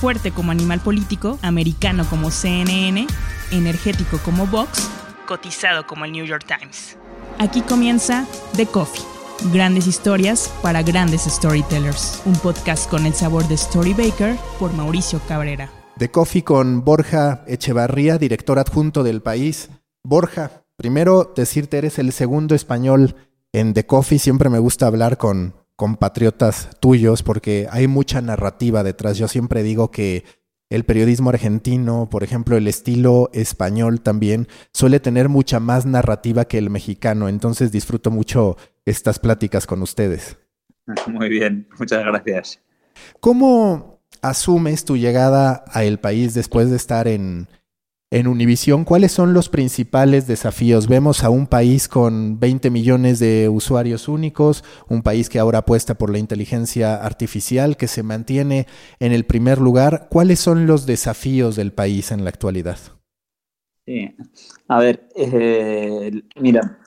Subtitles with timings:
[0.00, 3.06] Fuerte como animal político, americano como CNN,
[3.50, 4.90] energético como Vox,
[5.26, 6.98] cotizado como el New York Times.
[7.38, 9.02] Aquí comienza The Coffee.
[9.54, 12.20] Grandes historias para grandes storytellers.
[12.26, 15.70] Un podcast con el sabor de Story Baker por Mauricio Cabrera.
[15.96, 19.70] The Coffee con Borja Echevarría, director adjunto del país.
[20.04, 23.16] Borja, primero decirte, eres el segundo español
[23.52, 24.18] en The Coffee.
[24.18, 29.18] Siempre me gusta hablar con compatriotas tuyos porque hay mucha narrativa detrás.
[29.18, 30.24] Yo siempre digo que
[30.68, 36.58] el periodismo argentino, por ejemplo, el estilo español también suele tener mucha más narrativa que
[36.58, 37.28] el mexicano.
[37.28, 40.38] Entonces disfruto mucho estas pláticas con ustedes.
[41.06, 42.60] Muy bien, muchas gracias.
[43.20, 47.48] ¿Cómo asumes tu llegada a el país después de estar en,
[48.10, 50.86] en Univisión, ¿cuáles son los principales desafíos?
[50.88, 55.96] Vemos a un país con 20 millones de usuarios únicos, un país que ahora apuesta
[55.96, 58.66] por la inteligencia artificial, que se mantiene
[59.00, 60.06] en el primer lugar.
[60.08, 62.78] ¿Cuáles son los desafíos del país en la actualidad?
[63.84, 64.14] Sí,
[64.68, 66.78] a ver, eh, mira,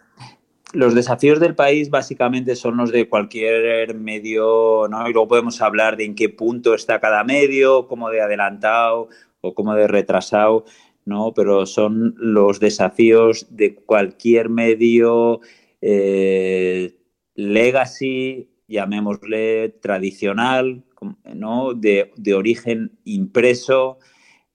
[0.74, 5.10] los desafíos del país básicamente son los de cualquier medio, ¿no?
[5.10, 9.10] Y luego podemos hablar de en qué punto está cada medio, cómo de adelantado
[9.42, 10.66] o cómo de retrasado.
[11.10, 11.34] ¿No?
[11.34, 15.42] Pero son los desafíos de cualquier medio
[15.82, 16.96] eh,
[17.36, 20.86] legacy, llamémosle tradicional,
[21.34, 21.74] ¿no?
[21.74, 23.98] De, origen impreso,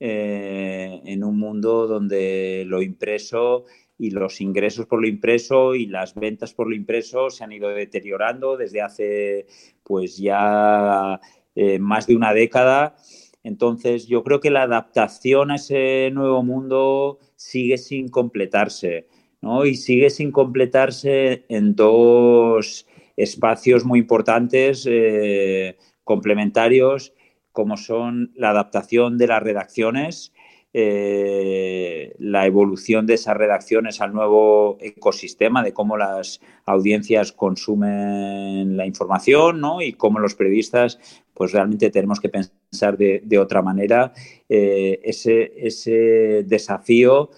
[0.00, 3.64] eh, en un mundo donde lo impreso
[3.98, 7.68] y los ingresos por lo impreso y las ventas por lo impreso se han ido
[7.68, 9.46] deteriorando desde hace
[9.84, 11.20] pues ya
[11.54, 12.96] eh, más de una década
[13.44, 19.06] entonces, yo creo que la adaptación a ese nuevo mundo sigue sin completarse,
[19.42, 19.66] ¿no?
[19.66, 27.12] Y sigue sin completarse en dos espacios muy importantes, eh, complementarios,
[27.52, 30.32] como son la adaptación de las redacciones,
[30.76, 38.84] eh, la evolución de esas redacciones al nuevo ecosistema de cómo las audiencias consumen la
[38.84, 39.80] información ¿no?
[39.80, 40.98] y cómo los periodistas
[41.32, 44.12] pues realmente tenemos que pensar de, otra manera.
[44.48, 47.30] Eh, ese, desafío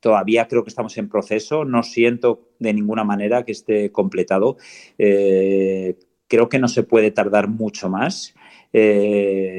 [0.00, 4.56] todavía creo que estamos en proceso, no siento de ninguna manera que esté completado.
[4.98, 8.34] Eh, creo que no se puede tardar mucho más.
[8.72, 9.52] Eh,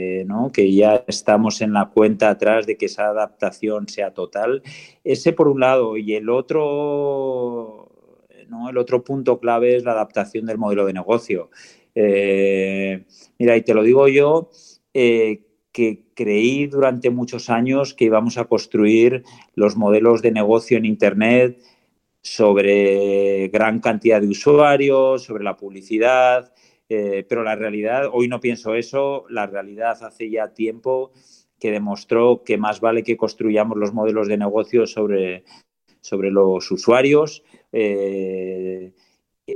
[0.53, 4.61] que ya estamos en la cuenta atrás de que esa adaptación sea total.
[5.03, 5.97] Ese por un lado.
[5.97, 7.89] Y el otro,
[8.49, 8.69] ¿no?
[8.69, 11.49] el otro punto clave es la adaptación del modelo de negocio.
[11.95, 13.05] Eh,
[13.39, 14.49] mira, y te lo digo yo,
[14.93, 15.41] eh,
[15.71, 19.23] que creí durante muchos años que íbamos a construir
[19.55, 21.59] los modelos de negocio en Internet
[22.21, 26.53] sobre gran cantidad de usuarios, sobre la publicidad,
[26.89, 31.11] eh, pero la realidad, hoy no pienso eso, la realidad hace ya tiempo
[31.59, 35.43] que demostró que más vale que construyamos los modelos de negocio sobre,
[36.01, 37.43] sobre los usuarios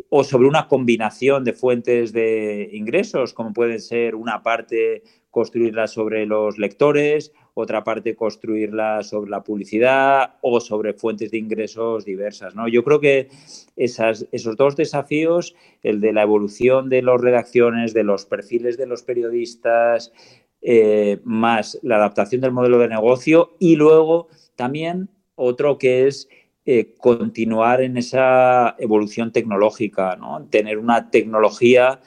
[0.10, 6.26] o sobre una combinación de fuentes de ingresos, como puede ser una parte construirla sobre
[6.26, 12.54] los lectores, otra parte construirla sobre la publicidad o sobre fuentes de ingresos diversas.
[12.54, 12.68] ¿no?
[12.68, 13.30] Yo creo que
[13.76, 19.02] esos dos desafíos, el de la evolución de las redacciones, de los perfiles de los
[19.02, 20.14] periodistas,
[20.62, 26.30] eh, más la adaptación del modelo de negocio y luego también otro que es
[26.68, 30.46] eh, continuar en esa evolución tecnológica, ¿no?
[30.52, 32.02] tener una tecnología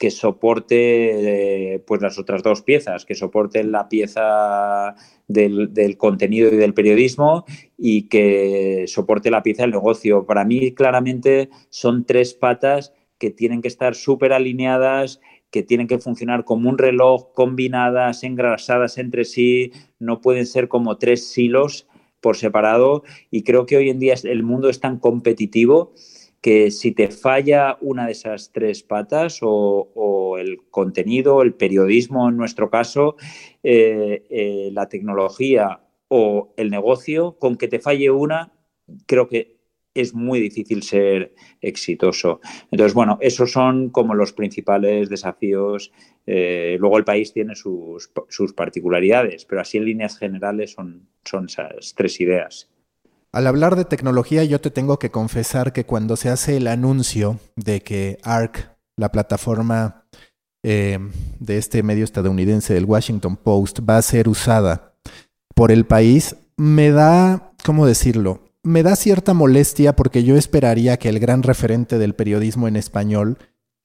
[0.00, 4.94] que soporte eh, pues las otras dos piezas, que soporte la pieza
[5.28, 7.44] del, contenido y del periodismo
[7.76, 10.24] y que soporte la pieza del negocio.
[10.24, 15.20] Para mí, claramente, son tres patas que tienen que estar súper alineadas,
[15.50, 20.96] que tienen que funcionar como un reloj, combinadas, engrasadas entre sí, no pueden ser como
[20.96, 21.86] tres silos
[22.22, 25.92] por separado y creo que hoy en día el mundo es tan competitivo
[26.40, 32.36] que si te falla una de esas tres patas o, el contenido, el periodismo en
[32.36, 33.16] nuestro caso,
[33.62, 38.52] eh, eh, la tecnología o el negocio, con que te falle una,
[39.06, 39.60] creo que
[39.94, 42.40] es muy difícil ser exitoso.
[42.70, 45.92] Entonces, bueno, esos son como los principales desafíos.
[46.26, 51.46] Eh, luego el país tiene sus, sus, particularidades, pero así en líneas generales son, son
[51.46, 52.70] esas tres ideas.
[53.32, 57.38] Al hablar de tecnología, yo te tengo que confesar que cuando se hace el anuncio
[57.54, 60.04] de que ARC, la plataforma
[60.64, 60.98] eh,
[61.38, 64.94] de este medio estadounidense del Washington Post, va a ser usada
[65.54, 68.42] por el país, me da, ¿cómo decirlo?
[68.64, 73.38] Me da cierta molestia porque yo esperaría que el gran referente del periodismo en español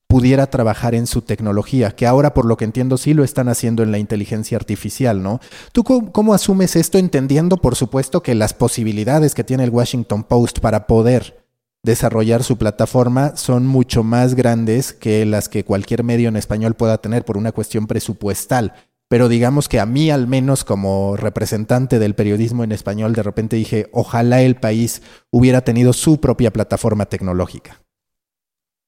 [0.07, 3.84] pudiera trabajar en su tecnología, que ahora por lo que entiendo sí lo están haciendo
[3.84, 5.40] en la inteligencia artificial, ¿no?
[5.72, 10.60] ¿Tú cómo, asumes esto entendiendo, por supuesto, que las posibilidades que tiene el Washington Post
[10.60, 11.46] para poder
[11.84, 16.98] desarrollar su plataforma son mucho más grandes que las que cualquier medio en español pueda
[17.00, 18.74] tener por una cuestión presupuestal?
[19.08, 23.56] pero digamos que a mí al menos como representante del periodismo en español de repente
[23.56, 25.01] dije, ojalá el país
[25.31, 27.85] hubiera tenido su propia plataforma tecnológica.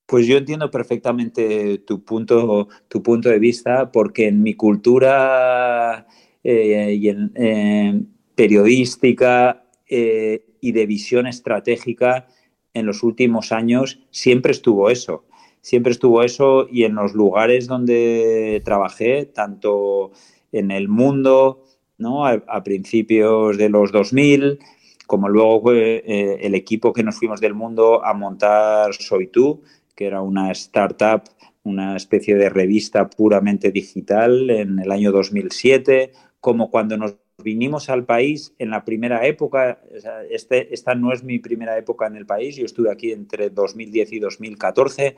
[0.08, 6.08] Pues yo entiendo perfectamente tu punto, tu punto de vista, porque en mi cultura
[6.46, 8.02] eh, y en, eh,
[8.34, 12.28] periodística eh, y de visión estratégica,
[12.74, 15.26] en los últimos años siempre estuvo eso
[15.60, 20.12] siempre estuvo eso y en los lugares donde trabajé, tanto
[20.54, 21.66] en el mundo,
[21.98, 22.26] ¿no?
[22.26, 24.60] a, principios de los 2000,
[25.08, 29.62] como luego el equipo que nos fuimos del mundo a montar Soy Tú,
[29.98, 31.24] que era una startup,
[31.64, 38.06] una especie de revista puramente digital en el año 2007, como cuando nos vinimos al
[38.06, 39.82] país en la primera época,
[40.30, 44.14] este, esta no es mi primera época en el país, yo estuve aquí entre 2010
[44.14, 45.16] y 2014,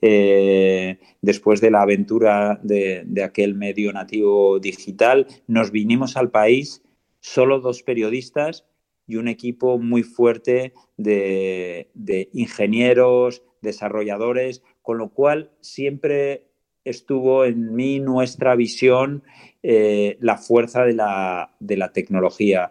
[0.00, 6.82] eh, después de la aventura de, aquel medio nativo digital, nos vinimos al país
[7.20, 8.64] solo dos periodistas
[9.06, 16.52] y un equipo muy fuerte de, de ingenieros, desarrolladores, con lo cual siempre
[16.84, 19.22] estuvo en mí nuestra visión
[19.62, 22.70] eh, la fuerza de la, tecnología.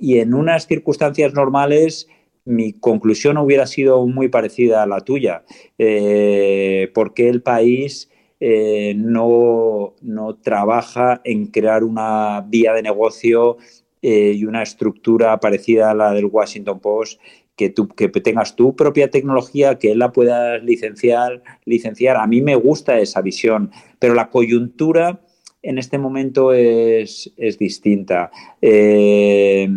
[0.00, 2.08] Y en unas circunstancias normales,
[2.44, 5.44] mi conclusión hubiera sido muy parecida a la tuya,
[5.78, 9.94] eh, porque el país eh, no,
[10.42, 13.56] trabaja en crear una vía de negocio
[14.00, 17.20] y una estructura parecida a la del Washington Post
[17.56, 22.16] que, tú, que tengas tu propia tecnología, que la puedas licenciar, licenciar.
[22.16, 25.20] A mí me gusta esa visión, pero la coyuntura
[25.62, 28.30] en este momento es, distinta.
[28.62, 29.68] Eh,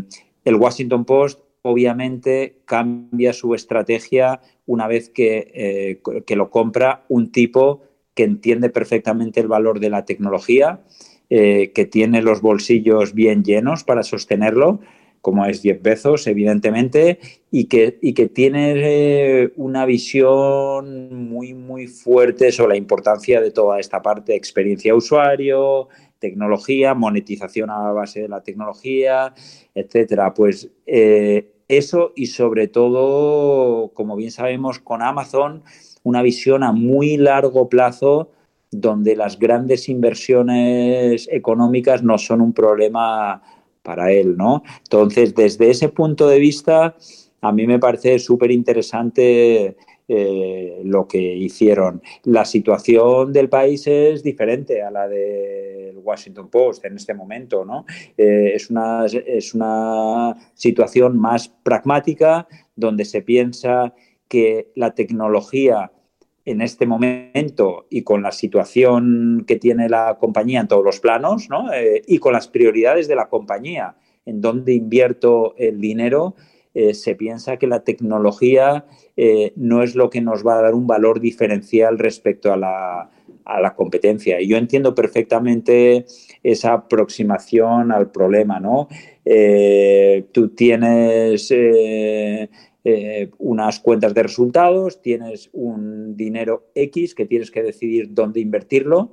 [0.46, 7.32] el Washington Post obviamente cambia su estrategia una vez que, eh, que, lo compra un
[7.32, 7.82] tipo
[8.14, 10.82] que entiende perfectamente el valor de la tecnología,
[11.30, 14.80] eh, que tiene los bolsillos bien llenos para sostenerlo
[15.22, 17.20] como es Jeff Bezos, evidentemente,
[17.52, 23.52] y que, y que tiene eh, una visión muy, muy fuerte sobre la importancia de
[23.52, 25.90] toda esta parte experiencia usuario,
[26.20, 29.34] tecnología, monetización a base de la tecnología,
[29.74, 30.34] etcétera.
[30.34, 35.64] Pues eh, eso y sobre todo, como bien sabemos, con Amazon,
[36.04, 38.32] una visión a muy largo plazo
[38.72, 43.42] donde las grandes inversiones económicas no son un problema
[43.90, 44.62] para él, ¿no?
[44.84, 46.96] Entonces, desde ese punto de vista,
[47.42, 49.76] a mí me parece súper interesante
[50.08, 52.00] eh, lo que hicieron.
[52.26, 57.88] La situación del país es diferente a la del Washington Post en este momento, ¿no?
[58.16, 63.96] Eh, es, una, es una situación más pragmática donde se piensa
[64.28, 65.92] que la tecnología
[66.50, 71.48] en este momento y con la situación que tiene la compañía en todos los planos
[71.48, 71.72] ¿no?
[71.72, 76.36] Eh, y con las prioridades de la compañía, en dónde invierto el dinero,
[76.74, 80.74] eh, se piensa que la tecnología eh, no es lo que nos va a dar
[80.74, 83.12] un valor diferencial respecto a la,
[83.46, 84.42] a la competencia.
[84.42, 86.06] Y yo entiendo perfectamente
[86.42, 88.88] esa aproximación al problema, ¿no?
[90.32, 91.54] tú tienes
[93.38, 99.12] unas cuentas de resultados, tienes un dinero X que tienes que decidir dónde invertirlo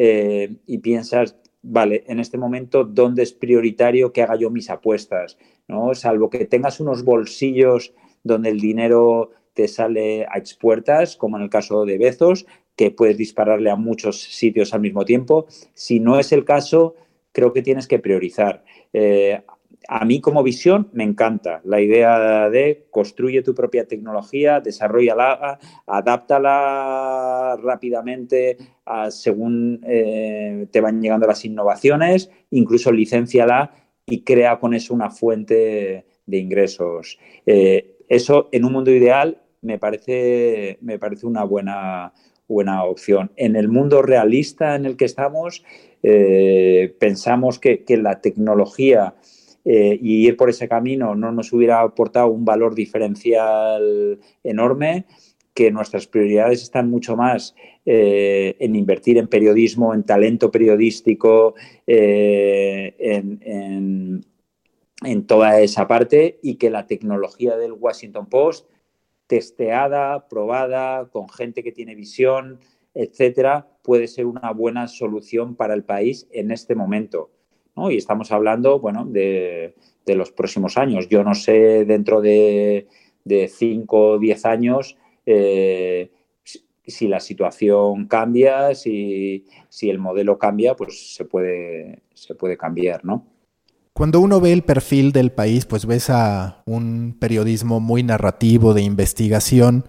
[0.00, 5.38] eh, y piensas, vale, en este momento, ¿dónde es prioritario que haga yo mis apuestas?
[5.66, 5.92] ¿no?
[5.96, 11.50] Salvo que tengas unos bolsillos donde el dinero te sale a expuertas, como en el
[11.50, 12.46] caso de Bezos,
[12.76, 15.46] que puedes dispararle a muchos sitios al mismo tiempo.
[15.74, 16.94] Si no es el caso,
[17.32, 18.62] creo que tienes que priorizar.
[18.92, 19.42] Eh,
[19.90, 27.56] a mí como visión me encanta la idea de construye tu propia tecnología, desarrollala, adáptala
[27.62, 28.58] rápidamente
[29.10, 33.72] según eh, te van llegando las innovaciones, incluso licenciala
[34.04, 37.18] y crea con eso una fuente de ingresos.
[37.46, 42.12] Eh, eso en un mundo ideal me parece, me parece una buena,
[42.46, 43.32] buena opción.
[43.36, 45.64] En el mundo realista en el que estamos,
[46.02, 49.14] eh, pensamos que, la tecnología
[49.70, 55.04] eh, y ir por ese camino no nos hubiera aportado un valor diferencial enorme,
[55.52, 61.54] que nuestras prioridades están mucho más eh, en invertir en periodismo, en talento periodístico,
[61.86, 63.40] en,
[65.04, 68.70] en toda esa parte y que la tecnología del Washington Post
[69.26, 72.60] testeada, probada, con gente que tiene visión,
[72.94, 77.30] etcétera, puede ser una buena solución para el país en este momento.
[77.90, 79.74] Y estamos hablando, bueno, de,
[80.06, 81.08] los próximos años.
[81.08, 82.86] Yo no sé dentro de,
[83.48, 86.10] cinco o diez años eh,
[86.42, 93.04] si, la situación cambia, si, si, el modelo cambia, pues se puede, se puede cambiar,
[93.04, 93.26] ¿no?
[93.92, 98.82] Cuando uno ve el perfil del país, pues ves a un periodismo muy narrativo de
[98.82, 99.84] investigación.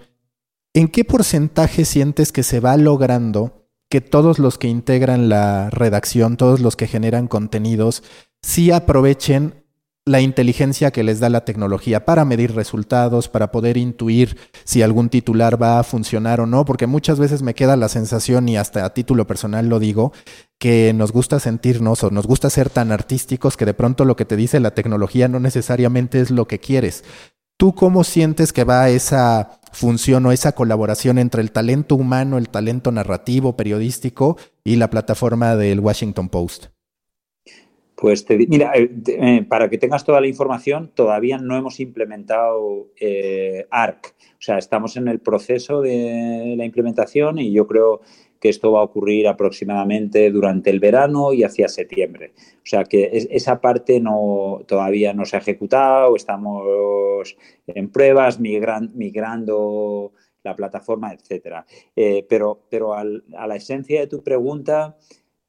[0.74, 3.59] ¿En qué porcentaje sientes que se va logrando
[3.89, 8.03] que todos los que integran la redacción, todos los que generan contenidos,
[8.41, 9.65] sí aprovechen
[10.05, 15.10] la inteligencia que les da la tecnología para medir resultados, para poder intuir si algún
[15.10, 18.86] titular va a funcionar o no, porque muchas veces me queda la sensación, y hasta
[18.86, 20.12] a título personal lo digo,
[20.58, 24.25] que nos gusta sentirnos o nos gusta ser tan artísticos que de pronto lo que
[24.25, 27.03] te dice la tecnología no necesariamente es lo que quieres.
[27.60, 32.48] ¿Tú cómo sientes que va esa función o esa colaboración entre el talento humano, el
[32.48, 36.68] talento narrativo, periodístico y la plataforma del Washington Post?
[37.98, 43.68] Pues mira, eh, eh, para que tengas toda la información, todavía no hemos implementado eh,
[43.70, 44.16] ARC.
[44.36, 48.00] O sea, estamos en el proceso de la implementación y yo creo
[48.39, 52.34] que esto va a ocurrir aproximadamente durante el verano y hacia septiembre.
[52.58, 57.36] O sea que esa parte no, todavía no se ha ejecutado, estamos
[57.67, 61.65] en pruebas, migrando la plataforma, etcétera.
[62.29, 64.98] pero pero a la esencia de tu pregunta,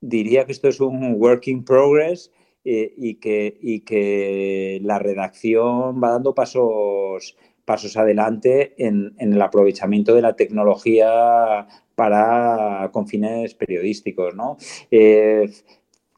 [0.00, 2.30] diría que esto es un work in progress
[2.64, 10.14] eh, y, que, y que la redacción va dando pasos, pasos adelante en, el aprovechamiento
[10.14, 11.66] de la tecnología
[12.00, 14.34] para con fines periodísticos.
[14.34, 14.56] ¿no?
[14.90, 15.50] Eh,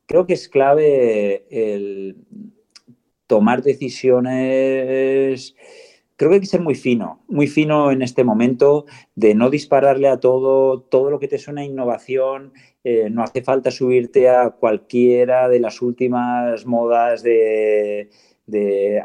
[0.06, 2.18] creo que es clave el
[3.26, 5.56] tomar decisiones
[6.16, 8.86] creo que hay que ser muy fino, muy fino en este momento
[9.16, 12.52] de no dispararle a todo, todo lo que te suena innovación.
[12.84, 18.08] Eh, no hace falta subirte a cualquiera de las últimas modas de,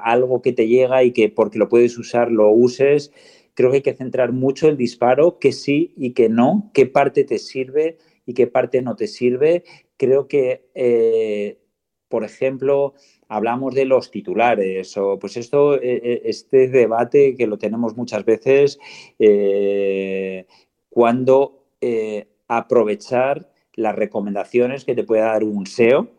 [0.04, 3.12] algo que te llega y que porque lo puedes usar lo uses.
[3.58, 7.24] Creo que hay que centrar mucho el disparo, que sí y que no, qué parte
[7.24, 9.64] te sirve y qué parte no te sirve.
[9.98, 11.58] Creo que, eh,
[12.08, 12.94] por ejemplo,
[13.28, 18.24] hablamos de los titulares o pues esto, e, e, este debate que lo tenemos muchas
[18.26, 18.78] veces
[19.18, 20.46] eh,
[20.92, 26.10] cuando eh, aprovechar las recomendaciones que te puede dar un SEO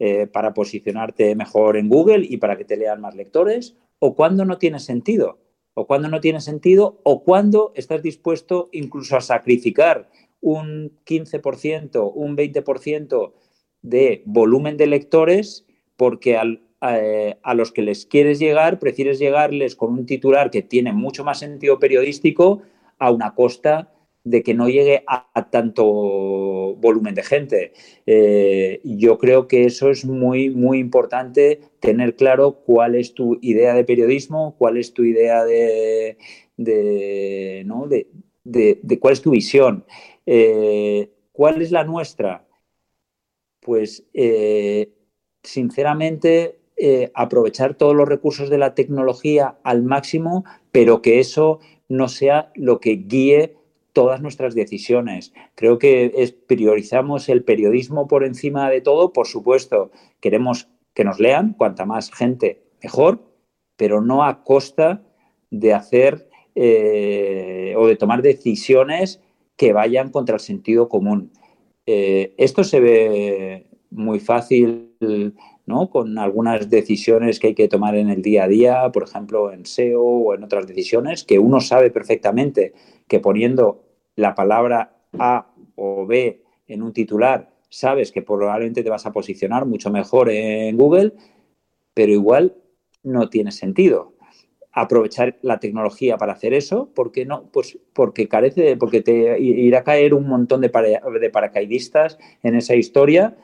[0.00, 4.44] eh, para posicionarte mejor en Google y para que te lean más lectores o cuando
[4.44, 5.38] no tiene sentido
[5.78, 12.36] o cuando no tiene sentido o cuando estás dispuesto incluso a sacrificar un 15%, un
[12.36, 13.32] 20%
[13.82, 15.66] de volumen de lectores
[15.96, 16.36] porque
[16.80, 21.22] eh, a los que les quieres llegar, prefieres llegarles con un titular que tiene mucho
[21.24, 22.62] más sentido periodístico
[22.98, 23.92] a una costa
[24.28, 25.84] de que no llegue a, tanto
[26.76, 27.72] volumen de gente.
[28.06, 33.74] Eh, yo creo que eso es muy, muy importante, tener claro cuál es tu idea
[33.74, 36.16] de periodismo, cuál es tu idea de,
[37.64, 37.88] ¿no?
[37.88, 39.84] de, cuál es tu visión.
[40.26, 42.46] Eh, ¿Cuál es la nuestra?
[43.60, 44.04] Pues
[45.42, 51.58] sinceramente, eh, aprovechar todos los recursos de la tecnología al máximo, pero que eso
[51.88, 53.57] no sea lo que guíe
[53.98, 55.32] todas nuestras decisiones.
[55.56, 59.12] Creo que priorizamos el periodismo por encima de todo.
[59.12, 59.90] Por supuesto,
[60.20, 63.24] queremos que nos lean, cuanta más gente, mejor,
[63.76, 65.02] pero no a costa
[65.50, 69.20] de hacer eh, o de tomar decisiones
[69.56, 71.32] que vayan contra el sentido común.
[71.84, 74.94] Eh, esto se ve muy fácil,
[75.66, 75.90] ¿no?
[75.90, 79.66] Con algunas decisiones que hay que tomar en el día a día, por ejemplo, en
[79.66, 82.74] SEO o en otras decisiones, que uno sabe perfectamente
[83.08, 83.87] que poniendo
[84.18, 85.46] la palabra A
[85.76, 90.76] o B en un titular, sabes que probablemente te vas a posicionar mucho mejor en
[90.76, 91.12] Google,
[91.94, 92.56] pero igual
[93.04, 94.14] no tiene sentido
[94.72, 97.48] aprovechar la tecnología para hacer eso, porque no?
[97.52, 100.68] Pues porque carece porque te irá a caer un montón de,
[101.20, 103.36] de paracaidistas en esa historia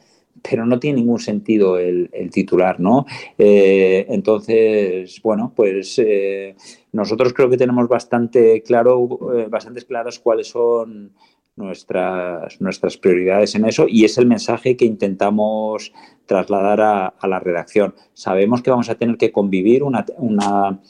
[0.43, 3.07] pero no tiene ningún sentido el, titular, ¿no?
[3.38, 6.55] Eh, entonces, bueno, pues eh,
[6.93, 11.12] nosotros creo que tenemos bastante claro, eh, bastantes claras cuáles son
[11.57, 15.93] nuestras, nuestras prioridades en eso y es el mensaje que intentamos
[16.26, 17.95] trasladar a, la redacción.
[18.12, 20.81] Sabemos que vamos a tener que convivir una, una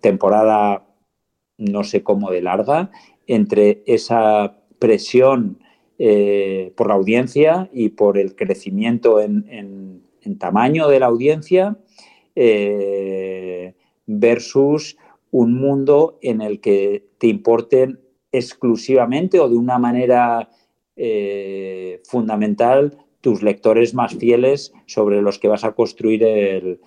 [0.00, 0.84] temporada
[1.58, 2.90] no sé cómo de larga
[3.26, 5.58] entre esa presión
[5.98, 10.02] eh, por la audiencia y por el crecimiento en,
[10.38, 11.78] tamaño de la audiencia
[12.34, 13.74] eh,
[14.06, 14.98] versus
[15.30, 18.00] un mundo en el que te importen
[18.32, 20.50] exclusivamente o de una manera
[20.96, 26.78] eh, fundamental tus lectores más fieles sobre los que vas a construir el,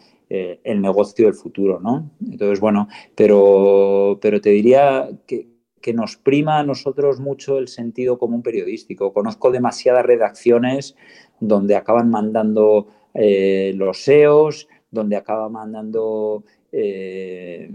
[0.81, 2.11] negocio del futuro, ¿no?
[2.21, 5.48] Entonces, bueno, pero, pero te diría que,
[5.81, 9.13] que nos prima a nosotros mucho el sentido común periodístico.
[9.13, 10.95] Conozco demasiadas redacciones
[11.39, 17.69] donde acaban mandando eh, los SEOs, donde acaba mandando eh,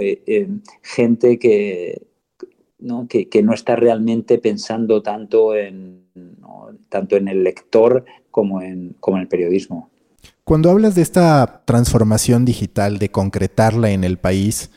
[0.00, 0.48] eh,
[0.82, 2.02] gente que
[2.78, 3.08] ¿no?
[3.08, 6.04] Que, no está realmente pensando tanto en,
[6.88, 9.90] tanto en el lector como en, como en el periodismo.
[10.44, 14.70] Cuando hablas de esta transformación digital, de concretarla en el país,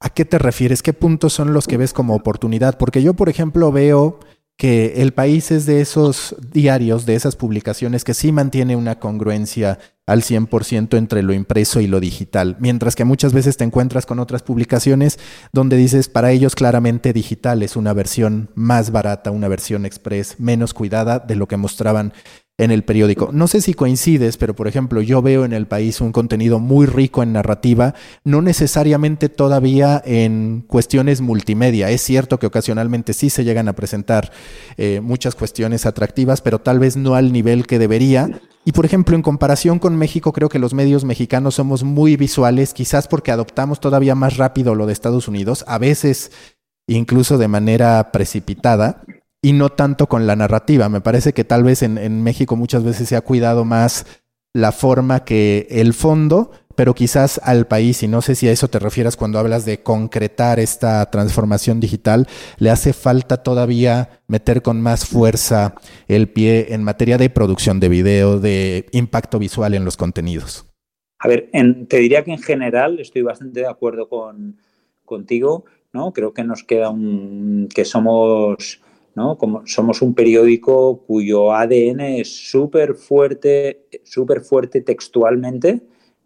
[0.00, 0.82] ¿A qué te refieres?
[0.82, 2.78] ¿Qué puntos son los que ves como oportunidad?
[2.78, 4.20] Porque yo, por ejemplo, veo
[4.56, 9.78] que el país es de esos diarios, de esas publicaciones que sí mantiene una congruencia
[10.04, 14.18] al 100% entre lo impreso y lo digital, mientras que muchas veces te encuentras con
[14.18, 15.18] otras publicaciones
[15.52, 20.74] donde dices, para ellos claramente digital es una versión más barata, una versión express, menos
[20.74, 22.12] cuidada de lo que mostraban
[22.58, 23.30] en el periódico.
[23.32, 26.86] No sé si coincides, pero por ejemplo, yo veo en el país un contenido muy
[26.86, 31.88] rico en narrativa, no necesariamente todavía en cuestiones multimedia.
[31.90, 34.32] Es cierto que ocasionalmente sí se llegan a presentar
[34.76, 38.28] eh, muchas cuestiones atractivas, pero tal vez no al nivel que debería.
[38.64, 42.74] Y por ejemplo, en comparación con México, creo que los medios mexicanos somos muy visuales,
[42.74, 46.32] quizás porque adoptamos todavía más rápido lo de Estados Unidos, a veces
[46.88, 49.04] incluso de manera precipitada
[49.42, 50.88] y no tanto con la narrativa.
[50.88, 55.24] Me parece que tal vez en, México muchas veces se ha cuidado más la forma
[55.24, 59.16] que el fondo, pero quizás al país, y no sé si a eso te refieras
[59.16, 62.26] cuando hablas de concretar esta transformación digital,
[62.58, 65.74] le hace falta todavía meter con más fuerza
[66.06, 70.66] el pie en materia de producción de video, de impacto visual en los contenidos.
[71.20, 71.50] A ver,
[71.88, 74.56] te diría que en general estoy bastante de acuerdo con,
[75.04, 76.12] contigo, ¿no?
[76.12, 78.80] Creo que nos queda un, que somos
[79.38, 85.80] como somos un periódico cuyo ADN es súper fuerte, súper fuerte textualmente,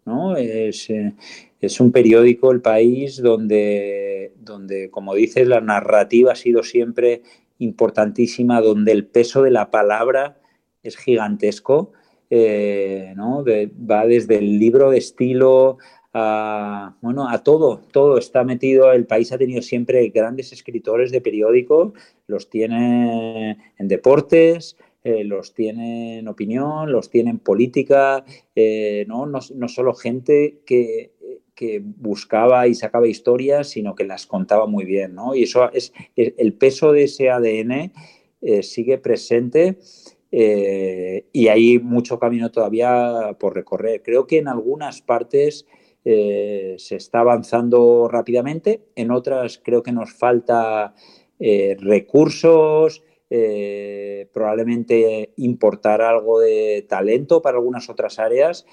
[0.05, 0.37] ¿no?
[0.37, 1.13] Es, eh,
[1.59, 7.21] es, un periódico, El País, donde, donde, como dices, la narrativa ha sido siempre
[7.57, 10.39] importantísima, donde el peso de la palabra
[10.83, 11.93] es gigantesco.
[12.29, 13.45] Eh, ¿no?
[13.45, 15.77] va desde el libro de estilo
[16.13, 18.91] a, bueno, a todo, todo está metido.
[18.93, 21.93] El país ha tenido siempre grandes escritores de periódicos,
[22.27, 28.23] los tiene en deportes, eh, los tiene en opinión, los tiene en política,
[28.55, 29.25] eh, ¿no?
[29.25, 31.11] No, solo gente que,
[31.79, 35.33] buscaba y sacaba historias, sino que las contaba muy bien, ¿no?
[35.33, 37.93] Y eso es, el peso de ese ADN
[38.41, 39.77] eh, sigue presente.
[40.31, 44.01] y hay mucho camino todavía por recorrer.
[44.03, 45.65] Creo que en algunas partes
[46.05, 50.95] eh, se está avanzando rápidamente, en otras creo que nos falta
[51.39, 58.65] eh, recursos, eh, probablemente importar algo de talento para algunas otras áreas.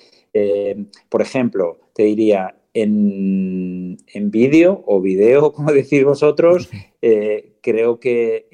[1.08, 3.96] por ejemplo, te diría, en,
[4.30, 6.68] vídeo o video, como decís vosotros,
[7.60, 8.48] creo que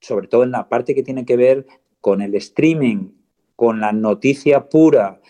[0.00, 1.66] sobre todo en la parte que tiene que ver
[2.00, 3.12] con el streaming,
[3.56, 5.20] con la noticia pura,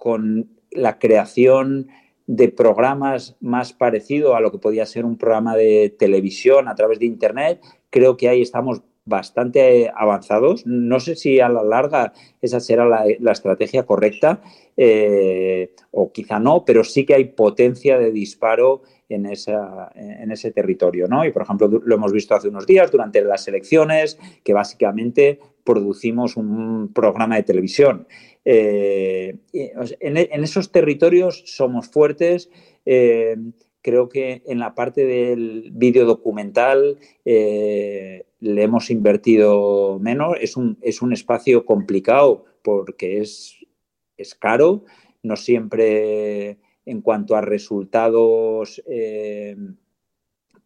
[0.00, 1.88] con la creación
[2.26, 6.98] de programas más parecido a lo que podía ser un programa de televisión a través
[7.00, 7.60] de Internet.
[7.90, 10.64] Creo que ahí estamos bastante avanzados.
[10.64, 14.40] No sé si a la larga esa será la, estrategia correcta
[14.74, 20.52] eh, o quizá no, pero sí que hay potencia de disparo en, esa, en ese
[20.52, 21.06] territorio.
[21.06, 21.24] ¿no?
[21.26, 26.36] Y, por ejemplo, lo hemos visto hace unos días durante las elecciones, que básicamente producimos
[26.36, 28.06] un programa de televisión.
[28.44, 32.50] Eh, en, esos territorios somos fuertes.
[32.86, 33.36] Eh,
[33.82, 40.36] creo que en la parte del vídeo documental eh, le hemos invertido menos.
[40.40, 43.56] Es un, es un espacio complicado porque es,
[44.16, 44.84] es, caro.
[45.22, 48.82] No siempre en cuanto a resultados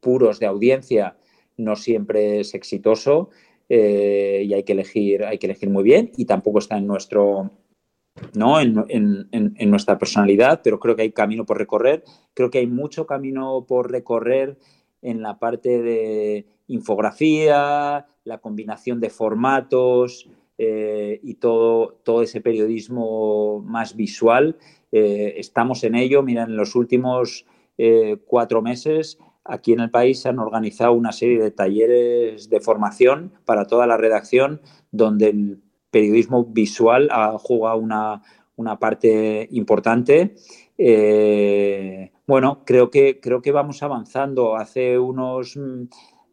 [0.01, 1.17] puros de audiencia,
[1.57, 3.31] no siempre es exitoso.
[3.69, 7.51] y hay que elegir, hay que elegir muy bien y tampoco está en nuestro
[8.35, 8.61] ¿no?
[8.61, 12.05] En, en, nuestra personalidad, pero creo que hay camino por recorrer.
[12.33, 14.57] Creo que hay mucho camino por recorrer
[15.03, 23.61] en la parte de infografía, la combinación de formatos eh, y todo, todo ese periodismo
[23.67, 24.57] más visual.
[24.97, 26.23] Eh, estamos en ello.
[26.23, 27.47] Mira, en los últimos
[27.79, 32.61] eh, cuatro meses aquí en el país se han organizado una serie de talleres de
[32.61, 38.23] formación para toda la redacción donde el periodismo visual ha jugado una,
[38.57, 40.37] una parte importante.
[42.27, 44.57] bueno, creo que, creo que vamos avanzando.
[44.57, 45.83] Hace unos mm,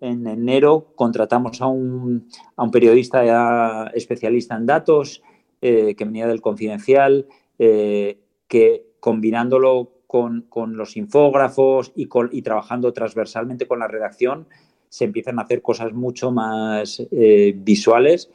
[0.01, 5.21] en enero contratamos a un, a un periodista especialista en datos
[5.63, 7.27] eh, que venía del Confidencial,
[7.59, 8.17] eh,
[8.51, 14.45] que combinándolo con, los infógrafos y, con, y, trabajando transversalmente con la redacción,
[14.89, 18.29] se empiezan a hacer cosas mucho más eh, visuales.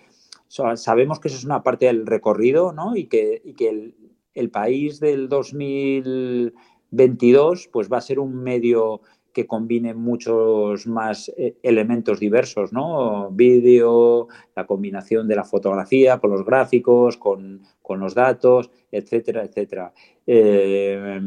[0.48, 2.96] sabemos que eso es una parte del recorrido ¿no?
[2.96, 3.94] y que, y que el,
[4.32, 9.02] el país del 2022 pues, va a ser un medio
[9.36, 13.28] que combine muchos más eh, elementos diversos, ¿no?
[13.30, 19.92] Vídeo, la combinación de la fotografía con los gráficos, con, los datos, etcétera, etcétera.
[20.26, 21.20] Eh,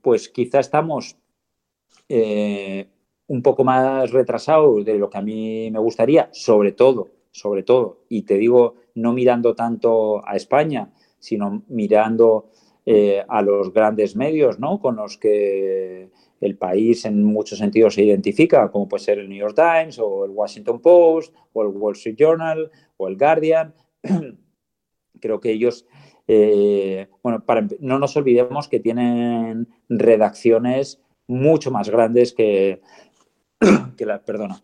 [0.00, 1.18] pues quizá estamos
[2.08, 2.88] eh,
[3.26, 7.98] un poco más retrasados de lo que a mí me gustaría, sobre todo, sobre todo,
[8.08, 12.48] y te digo, no mirando tanto a España, sino mirando
[13.28, 14.78] a los grandes medios, ¿no?
[14.78, 19.38] Con los que el país en muchos sentidos se identifica, como puede ser el New
[19.38, 23.74] York Times o el Washington Post o el Wall Street Journal o el Guardian.
[25.20, 25.86] Creo que ellos,
[26.26, 32.82] eh, bueno, para, no nos olvidemos que tienen redacciones mucho más grandes que,
[33.96, 34.60] que la, perdona,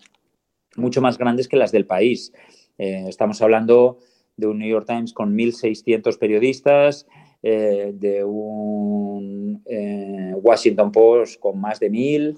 [0.76, 2.32] mucho más grandes que las del país.
[2.78, 3.98] Eh, estamos hablando
[4.36, 7.06] de un New York Times con 1.600 periodistas,
[7.42, 12.36] eh, de un eh, Washington Post con más de mil,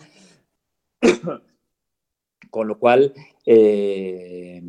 [2.50, 3.12] con lo cual
[3.44, 4.62] eh,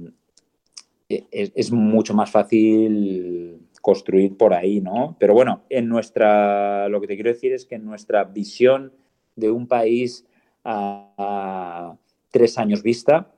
[1.07, 5.15] es, mucho más fácil construir por ahí, ¿no?
[5.19, 8.91] Pero bueno, en nuestra, lo que te quiero decir es que en nuestra visión
[9.35, 10.25] de un país
[10.63, 11.95] a,
[12.31, 13.31] tres años vista,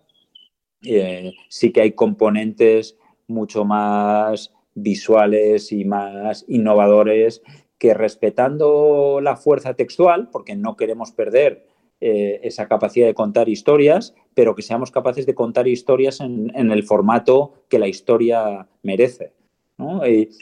[1.49, 7.41] sí que hay componentes mucho más visuales y más innovadores
[7.77, 11.65] que respetando la fuerza textual, porque no queremos perder
[12.01, 16.83] eh, esa capacidad de contar historias, pero que seamos capaces de contar historias en, el
[16.83, 19.33] formato que la historia merece.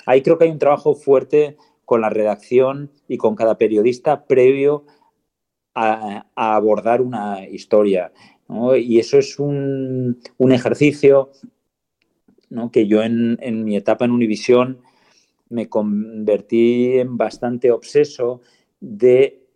[0.06, 4.86] ahí creo que hay un trabajo fuerte con la redacción y con cada periodista previo
[5.76, 8.12] a, abordar una historia.
[8.78, 11.32] Y eso es un ejercicio
[12.72, 14.80] que yo en, mi etapa en Univisión
[15.50, 18.42] me convertí en bastante obseso
[18.80, 19.48] de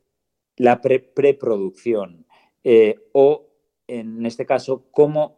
[0.55, 2.25] la preproducción
[2.63, 3.47] eh, o,
[3.87, 5.37] en este caso, cómo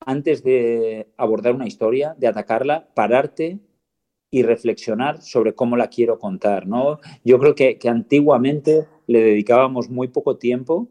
[0.00, 3.58] antes de abordar una historia, de atacarla, pararte
[4.30, 6.66] y reflexionar sobre cómo la quiero contar.
[6.66, 7.00] ¿no?
[7.24, 10.88] Yo creo que antiguamente le dedicábamos muy poco tiempo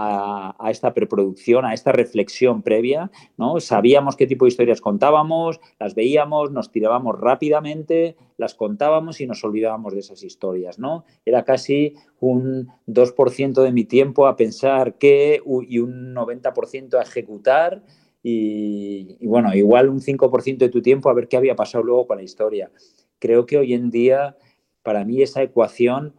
[0.00, 3.58] a, esta preproducción, a esta reflexión previa, ¿no?
[3.58, 9.42] Sabíamos qué tipo de historias contábamos, las veíamos, nos tirábamos rápidamente, las contábamos y nos
[9.42, 11.04] olvidábamos de esas historias, ¿no?
[11.24, 17.82] Era casi un 2% de mi tiempo a pensar qué y un 90% a ejecutar
[18.22, 22.06] y, y, bueno, igual un 5% de tu tiempo a ver qué había pasado luego
[22.06, 22.70] con la historia.
[23.18, 24.36] Creo que hoy en día,
[24.82, 26.14] para mí, esa ecuación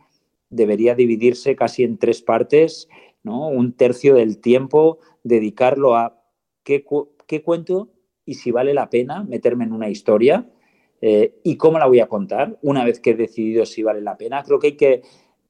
[0.49, 2.89] debería dividirse casi en tres partes
[3.23, 6.23] un tercio del tiempo dedicarlo a
[6.63, 6.83] qué,
[7.43, 7.89] cuento
[8.25, 10.49] y si vale la pena meterme en una historia
[11.01, 14.17] eh, y cómo la voy a contar una vez que he decidido si vale la
[14.17, 14.43] pena.
[14.43, 15.01] Creo que hay, que,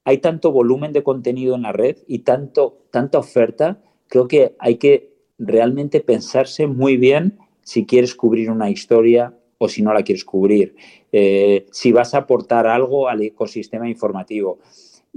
[0.03, 4.77] hay tanto volumen de contenido en la red y tanto, tanta oferta, creo que hay
[4.77, 10.23] que realmente pensarse muy bien si quieres cubrir una historia o si no la quieres
[10.23, 10.75] cubrir,
[11.11, 14.59] eh, si vas a aportar algo al ecosistema informativo.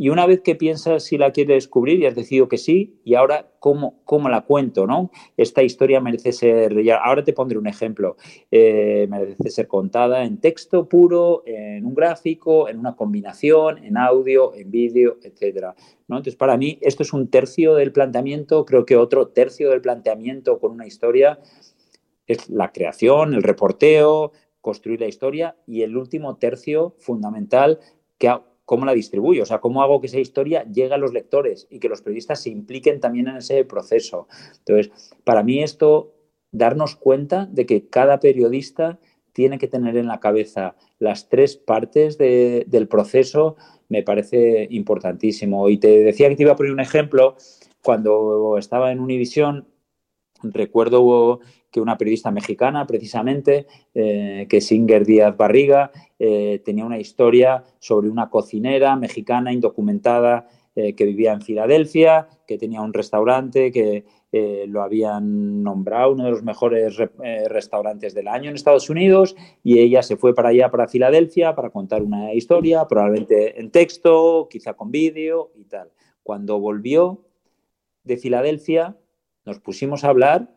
[0.02, 3.14] Y una vez que piensas si la quieres descubrir y has decidido que sí, y
[3.14, 5.12] ahora cómo, cómo la cuento, ¿no?
[5.36, 8.16] Esta historia merece ser, ahora te pondré un ejemplo,
[8.50, 14.52] eh, merece ser contada en texto puro, en un gráfico, en una combinación, en audio,
[14.56, 15.76] en vídeo, etcétera.
[16.08, 16.16] ¿no?
[16.16, 20.58] Entonces, para mí, esto es un tercio del planteamiento, creo que otro tercio del planteamiento
[20.58, 21.38] con una historia
[22.26, 27.78] es la creación, el reporteo, construir la historia, y el último tercio fundamental
[28.18, 28.28] que
[28.72, 31.78] cómo la distribuyo, o sea, cómo hago que esa historia llegue a los lectores y
[31.78, 34.28] que los periodistas se impliquen también en ese proceso.
[34.60, 34.90] Entonces,
[35.24, 36.14] para mí esto
[36.52, 38.98] darnos cuenta de que cada periodista
[39.34, 43.56] tiene que tener en la cabeza las tres partes del proceso,
[43.90, 45.68] me parece importantísimo.
[45.68, 47.36] Y te decía que te iba a poner un ejemplo.
[47.82, 49.68] Cuando estaba en Univisión,
[50.42, 51.40] recuerdo
[51.72, 57.64] que una periodista mexicana, precisamente, eh, que es Inger Díaz Barriga, eh, tenía una historia
[57.78, 64.04] sobre una cocinera mexicana indocumentada eh, que vivía en Filadelfia, que tenía un restaurante que
[64.66, 66.96] lo habían nombrado uno de los mejores
[67.50, 71.68] restaurantes del año en Estados Unidos y ella se fue para allá, para Filadelfia, para
[71.68, 75.90] contar una historia, probablemente en texto, quizá con vídeo y tal.
[76.22, 77.26] Cuando volvió
[78.04, 78.96] de Filadelfia,
[79.44, 80.48] nos pusimos a hablar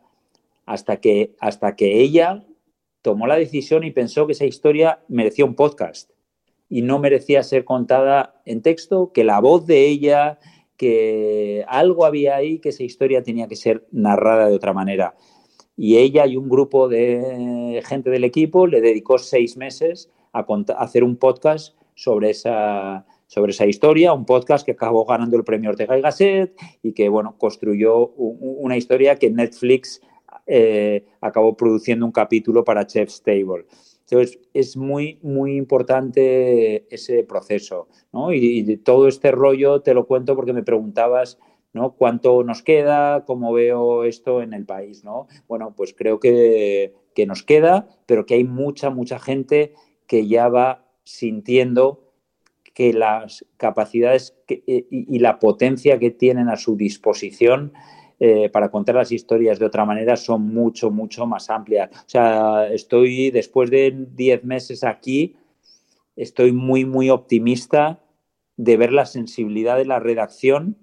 [0.66, 2.44] hasta que, hasta que ella
[3.02, 6.10] tomó la decisión y pensó que esa historia merecía un podcast
[6.68, 10.40] y no merecía ser contada en texto, que la voz de ella,
[10.76, 15.14] que algo había ahí, que esa historia tenía que ser narrada de otra manera.
[15.76, 20.44] Y ella y un grupo de gente del equipo le dedicó seis meses a,
[20.78, 25.70] hacer un podcast sobre esa, sobre esa historia, un podcast que acabó ganando el premio
[25.70, 26.52] Ortega y Gasset
[26.82, 30.00] y que, bueno, construyó una historia que Netflix
[30.46, 33.66] eh, acabó produciendo un capítulo para Chef's Table.
[34.08, 38.32] Entonces, es muy, muy importante ese proceso, ¿no?
[38.32, 41.40] Y, todo este rollo te lo cuento porque me preguntabas,
[41.72, 41.96] ¿no?
[41.96, 43.24] ¿Cuánto nos queda?
[43.24, 45.26] ¿Cómo veo esto en el país, ¿no?
[45.48, 49.74] Bueno, pues creo que, que nos queda, pero que hay mucha, mucha gente
[50.06, 52.04] que ya va sintiendo
[52.74, 57.72] que las capacidades y, y la potencia que tienen a su disposición
[58.18, 61.90] eh, para contar las historias de otra manera son mucho, mucho más amplias.
[61.92, 65.36] O sea, estoy, después de 10 meses aquí,
[66.16, 68.00] estoy muy, muy optimista
[68.56, 70.76] de ver la sensibilidad de la redacción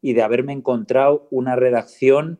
[0.00, 2.38] y de haberme encontrado una redacción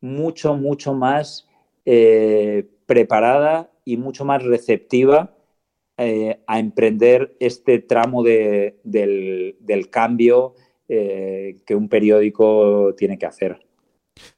[0.00, 1.48] mucho, mucho más
[1.84, 5.34] eh, preparada y mucho más receptiva
[5.96, 10.54] eh, a emprender este tramo del, del, cambio
[10.88, 13.60] eh, que un periódico tiene que hacer.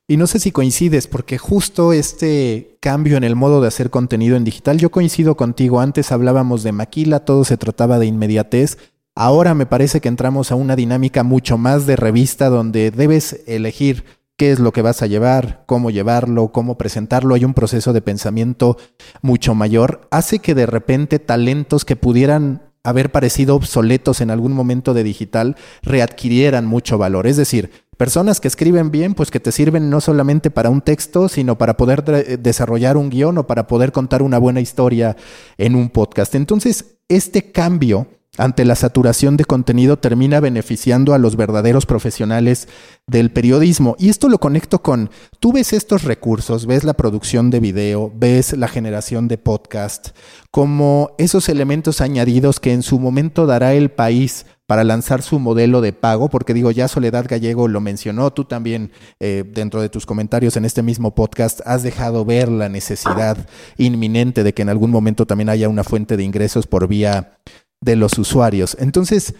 [0.06, 4.36] Y no sé si coincides, porque justo este cambio en el modo de hacer contenido
[4.36, 8.78] en digital, yo coincido contigo, antes hablábamos de maquila, todo se trataba de inmediatez,
[9.14, 14.04] ahora me parece que entramos a una dinámica mucho más de revista donde debes elegir
[14.36, 18.02] qué es lo que vas a llevar, cómo llevarlo, cómo presentarlo, hay un proceso de
[18.02, 18.78] pensamiento
[19.22, 24.94] mucho mayor, hace que de repente talentos que pudieran haber parecido obsoletos en algún momento
[24.94, 27.26] de digital readquirieran mucho valor.
[27.26, 31.28] Es decir, personas que escriben bien, pues que te sirven no solamente para un texto,
[31.28, 32.02] sino para poder
[32.40, 35.16] desarrollar un guion o para poder contar una buena historia
[35.58, 36.34] en un podcast.
[36.34, 38.06] Entonces, este cambio
[38.40, 42.68] ante la saturación de contenido termina beneficiando a los verdaderos profesionales
[43.06, 43.96] del periodismo.
[43.98, 48.56] Y esto lo conecto con, tú ves estos recursos, ves la producción de video, ves
[48.56, 50.16] la generación de podcast,
[50.50, 55.80] como esos elementos añadidos que en su momento dará el país para lanzar su modelo
[55.80, 60.06] de pago, porque digo, ya Soledad Gallego lo mencionó, tú también eh, dentro de tus
[60.06, 64.92] comentarios en este mismo podcast has dejado ver la necesidad inminente de que en algún
[64.92, 67.32] momento también haya una fuente de ingresos por vía
[67.80, 68.76] de los usuarios.
[68.78, 69.34] Entonces,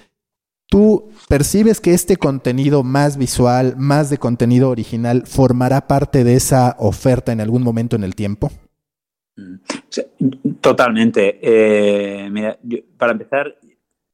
[0.66, 6.76] ¿tú percibes que este contenido más visual, más de contenido original, formará parte de esa
[6.78, 8.50] oferta en algún momento en el tiempo?
[10.60, 11.38] Totalmente.
[11.42, 12.58] Eh, mira,
[12.96, 13.56] para empezar,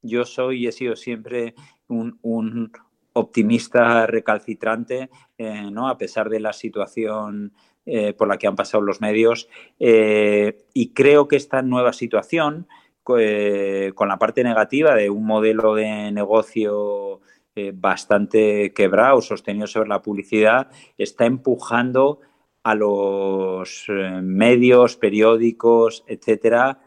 [0.01, 1.55] yo soy y he sido siempre
[1.87, 2.71] un,
[3.13, 5.09] optimista recalcitrante,
[5.39, 5.89] eh, ¿no?
[5.89, 7.51] a pesar de la situación
[7.83, 9.49] eh, por la que han pasado los medios.
[9.79, 12.67] y creo que esta nueva situación
[13.17, 17.21] eh, con la parte negativa de un modelo de negocio
[17.55, 22.19] eh, bastante quebrado, sostenido sobre la publicidad, está empujando
[22.63, 26.81] a los eh, medios, periódicos, etcétera,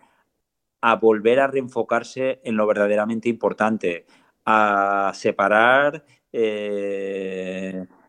[0.82, 4.06] a volver a reenfocarse en lo verdaderamente importante,
[4.44, 6.04] a separar,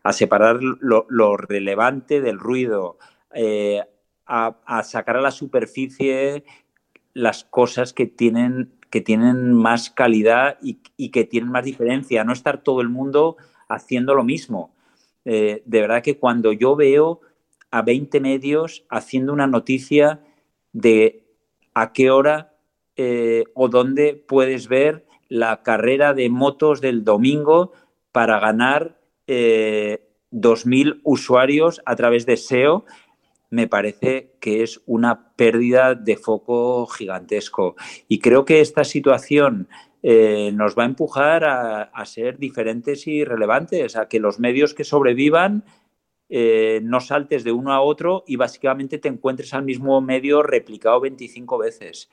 [0.02, 2.98] a separar lo, relevante del ruido,
[4.26, 6.44] a, a, sacar a la superficie
[7.14, 12.62] las cosas que tienen, que tienen más calidad y, que tienen más diferencia, no estar
[12.62, 13.36] todo el mundo
[13.68, 14.74] haciendo lo mismo.
[15.24, 17.20] Eh, de verdad que cuando yo veo
[17.70, 20.20] a 20 medios haciendo una noticia
[20.72, 21.24] de
[21.74, 22.54] a qué hora
[22.96, 27.72] eh, o dónde puedes ver la carrera de motos del domingo
[28.12, 32.84] para ganar eh, 2.000 usuarios a través de SEO,
[33.52, 37.76] me parece que es una pérdida de foco gigantesco.
[38.08, 39.68] Y creo que esta situación
[40.02, 44.84] eh, nos va a empujar a, ser diferentes y relevantes, a que los medios que
[44.84, 45.64] sobrevivan
[46.30, 51.00] eh, no saltes de uno a otro y básicamente te encuentres al mismo medio replicado
[51.00, 52.08] 25 veces.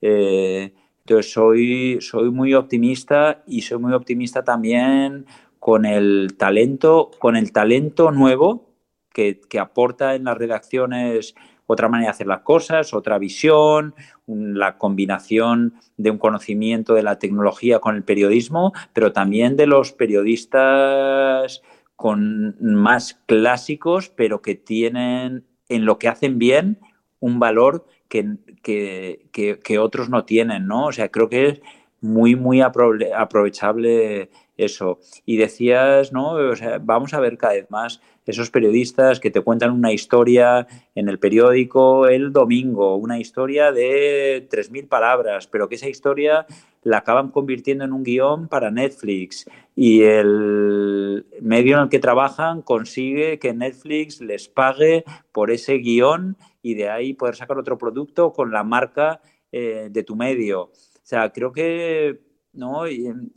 [0.00, 5.26] Eh, entonces soy, soy muy optimista y soy muy optimista también
[5.58, 8.73] con el talento, con el talento nuevo
[9.14, 11.34] que, que aporta en las redacciones
[11.66, 13.94] otra manera de hacer las cosas, otra visión,
[14.26, 19.92] la combinación de un conocimiento de la tecnología con el periodismo, pero también de los
[19.92, 21.62] periodistas
[21.96, 26.78] con más clásicos, pero que tienen en lo que hacen bien
[27.20, 30.86] un valor que, que, otros no tienen, ¿no?
[30.86, 31.62] O sea, creo que es
[32.00, 35.00] muy, muy aprovechable eso.
[35.24, 36.32] Y decías, ¿no?
[36.32, 40.66] O sea, vamos a ver cada vez más esos periodistas que te cuentan una historia
[40.94, 46.46] en el periódico el domingo, una historia de 3.000 palabras, pero que esa historia
[46.82, 52.62] la acaban convirtiendo en un guion para Netflix y el medio en el que trabajan
[52.62, 58.32] consigue que Netflix les pague por ese guion y de ahí poder sacar otro producto
[58.32, 59.20] con la marca
[59.52, 60.62] eh, de tu medio.
[60.62, 62.20] O sea, creo que
[62.54, 62.82] ¿no?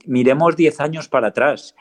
[0.05, 1.75] miremos 10 años para atrás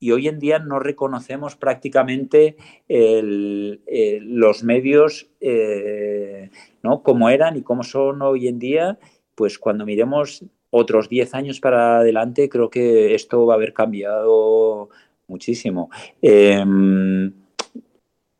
[0.00, 2.56] y hoy en día no reconocemos prácticamente
[2.88, 6.50] los medios eh,
[6.82, 7.02] ¿no?
[7.02, 8.98] como eran y cómo son hoy en día,
[9.34, 14.90] pues cuando miremos otros 10 años para adelante, creo que esto va a haber cambiado
[15.26, 15.90] muchísimo.
[16.22, 17.32] Em,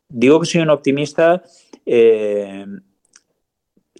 [0.07, 1.43] digo que soy un optimista.
[1.85, 2.81] Em,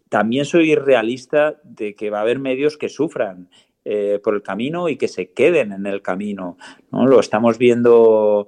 [0.09, 3.49] también soy realista de que va a haber medios que sufran
[3.91, 6.57] eh, por el camino y que se queden en el camino.
[6.91, 7.07] ¿no?
[7.07, 8.47] Lo estamos viendo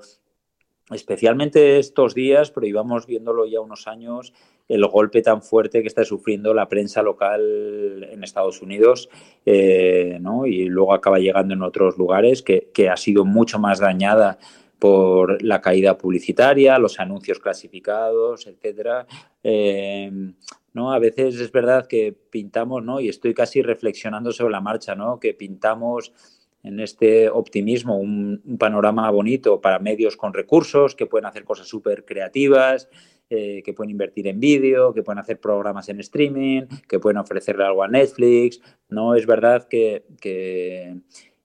[0.91, 4.33] especialmente estos días, pero íbamos viéndolo ya unos años,
[4.67, 9.09] el golpe tan fuerte que está sufriendo la prensa local en Estados Unidos
[9.43, 10.45] eh, ¿no?
[10.45, 14.37] y luego acaba llegando en otros lugares, que, que, ha sido mucho más dañada
[14.77, 19.07] por la caída publicitaria, los anuncios clasificados, etcétera.
[19.43, 20.11] Eh,
[20.73, 20.93] ¿no?
[20.93, 22.99] A veces es verdad que pintamos, ¿no?
[22.99, 25.19] Y estoy casi reflexionando sobre la marcha, ¿no?
[25.19, 26.13] Que pintamos
[26.63, 32.05] en este optimismo un, panorama bonito para medios con recursos que pueden hacer cosas súper
[32.05, 32.89] creativas,
[33.29, 37.63] eh, que pueden invertir en vídeo, que pueden hacer programas en streaming, que pueden ofrecerle
[37.63, 38.61] algo a Netflix.
[38.89, 40.03] No es verdad que,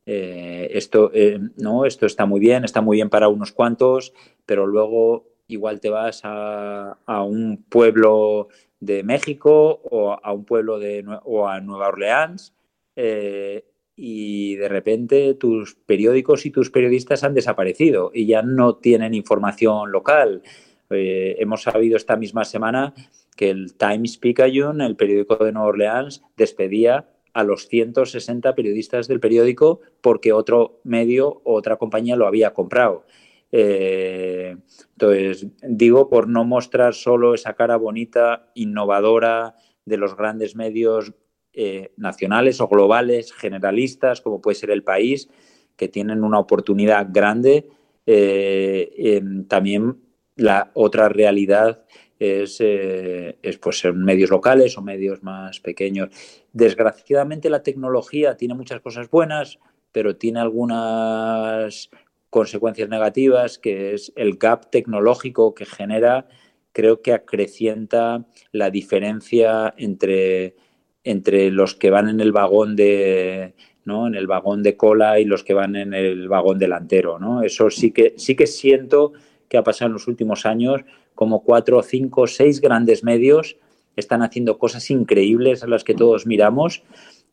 [0.06, 4.12] eh, esto, eh, no, esto está muy bien, está muy bien para unos cuantos,
[4.44, 8.48] pero luego igual te vas a, a un pueblo
[8.80, 12.54] de México o a un pueblo de o a Nueva Orleans
[12.94, 19.14] eh, y de repente tus periódicos y tus periodistas han desaparecido y ya no tienen
[19.14, 20.42] información local.
[20.90, 22.94] Eh, hemos sabido esta misma semana
[23.36, 29.20] que el Times Picayune, el periódico de Nueva Orleans, despedía a los 160 periodistas del
[29.20, 33.04] periódico porque otro medio o otra compañía lo había comprado.
[33.52, 34.56] Eh,
[34.92, 39.54] entonces, digo, por no mostrar solo esa cara bonita, innovadora
[39.84, 41.14] de los grandes medios
[41.52, 45.28] eh, nacionales o globales, generalistas, como puede ser el país,
[45.76, 47.68] que tienen una oportunidad grande,
[48.06, 50.00] eh, también
[50.36, 51.84] la otra realidad
[52.18, 56.08] es, es pues en medios locales o medios más pequeños.
[56.52, 59.58] Desgraciadamente la tecnología tiene muchas cosas buenas,
[59.92, 61.90] pero tiene algunas
[62.30, 66.28] consecuencias negativas, que es el gap tecnológico que genera,
[66.72, 70.56] creo que acrecienta la diferencia entre,
[71.04, 74.06] entre los que van en el vagón de, ¿no?
[74.06, 77.18] en el vagón de cola y los que van en el vagón delantero.
[77.18, 77.42] ¿no?
[77.42, 79.12] Eso sí que, sí que siento
[79.48, 80.82] que ha pasado en los últimos años,
[81.14, 83.56] como cuatro, cinco, seis grandes medios
[83.96, 86.82] están haciendo cosas increíbles a las que todos miramos.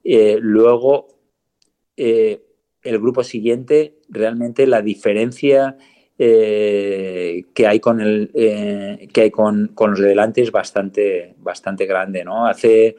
[0.04, 1.08] Eh, luego,
[1.98, 2.42] eh,
[2.84, 5.78] el grupo siguiente, realmente la diferencia
[6.20, 11.86] eh, que hay con el eh, que hay con, los de delante es bastante, bastante
[11.86, 12.46] grande, ¿no?
[12.46, 12.98] Hace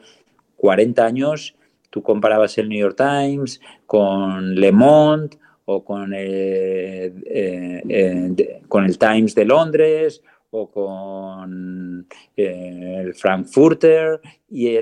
[0.57, 1.55] 40 años
[1.89, 8.97] tú comparabas el New York Times con Le Monde o con el, eh, con el
[8.97, 10.21] Times de Londres
[10.51, 14.19] o con el Frankfurter
[14.49, 14.75] y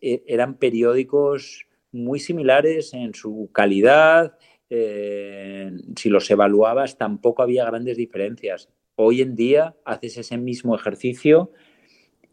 [0.00, 4.36] eran periódicos muy similares en su calidad.
[4.68, 8.68] Si los evaluabas, tampoco había grandes diferencias.
[8.96, 11.52] Hoy en día haces ese mismo ejercicio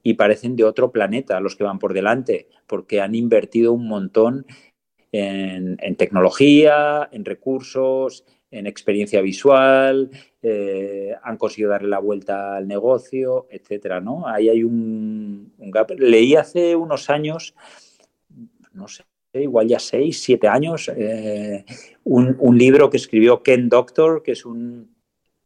[0.04, 4.46] y parecen de otro planeta los que van por delante, porque han invertido un montón
[5.12, 10.10] en, tecnología, en recursos, en experiencia visual,
[10.42, 14.28] eh, han conseguido darle la vuelta al negocio, etcétera, ¿no?
[14.28, 15.92] Ahí hay un, un gap.
[15.98, 17.56] Leí hace unos años,
[18.74, 19.04] no sé,
[19.42, 21.66] igual ya seis, siete años, eh,
[22.04, 24.96] un, libro que escribió Ken Doctor, que es un,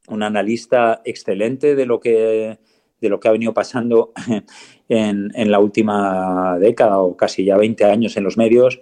[0.08, 2.60] un analista excelente de lo que,
[3.00, 4.14] de lo que ha venido pasando
[4.90, 8.80] en, en, la última década o casi ya 20 años en los medios,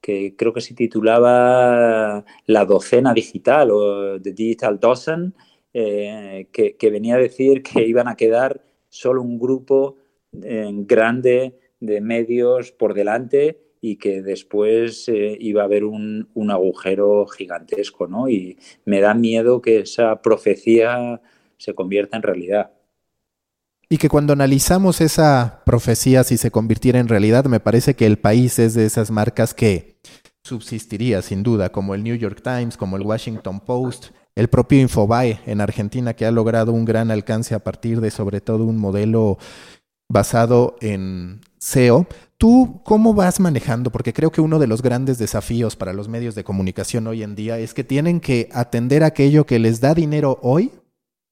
[0.00, 5.34] que creo que se titulaba La docena digital o The Digital Dozen,
[5.72, 9.96] eh, que, que, venía a decir que iban a quedar solo un grupo
[10.42, 16.50] eh, grande de medios por delante y que después eh, iba a haber un, un,
[16.50, 18.28] agujero gigantesco, ¿no?
[18.28, 21.20] Y me da miedo que esa profecía
[21.56, 22.72] se convierta en realidad.
[23.88, 28.18] Y que cuando analizamos esa profecía, si se convirtiera en realidad, me parece que el
[28.18, 29.96] país es de esas marcas que
[30.44, 35.40] subsistiría sin duda, como el New York Times, como el Washington Post, el propio Infobae
[35.46, 39.38] en Argentina, que ha logrado un gran alcance a partir de sobre todo un modelo
[40.08, 42.06] basado en SEO.
[42.40, 43.92] ¿Tú cómo vas manejando?
[43.92, 47.34] Porque creo que uno de los grandes desafíos para los medios de comunicación hoy en
[47.34, 50.70] día es que tienen que atender aquello que les da dinero hoy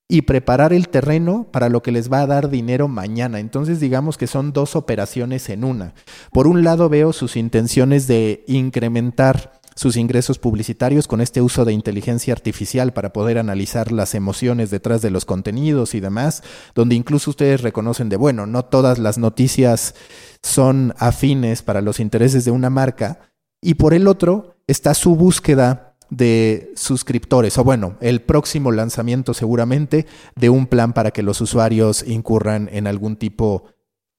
[0.07, 3.41] y preparar el terreno para lo que les va a dar dinero mañana.
[3.41, 5.95] Entonces digamos que son dos operaciones en una.
[6.31, 11.73] Por un lado veo sus intenciones de incrementar sus ingresos publicitarios con este uso de
[11.73, 16.43] inteligencia artificial para poder analizar las emociones detrás de los contenidos y demás,
[16.75, 19.95] donde incluso ustedes reconocen de, bueno, no todas las noticias
[20.43, 23.21] son afines para los intereses de una marca,
[23.63, 30.07] y por el otro está su búsqueda de suscriptores, o bueno, el próximo lanzamiento seguramente
[30.35, 33.67] de un plan para que los usuarios incurran en algún tipo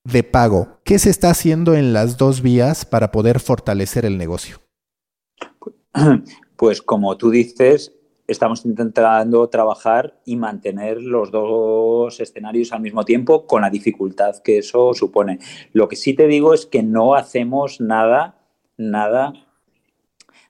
[0.06, 0.80] de pago.
[0.86, 4.62] ¿Qué se está haciendo en las dos vías para poder fortalecer el negocio?
[6.56, 7.96] Pues como tú dices,
[8.28, 14.58] estamos intentando trabajar y mantener los dos escenarios al mismo tiempo con la dificultad que
[14.58, 15.40] eso supone.
[15.72, 18.42] Lo que sí te digo es que no hacemos nada,
[18.78, 19.34] nada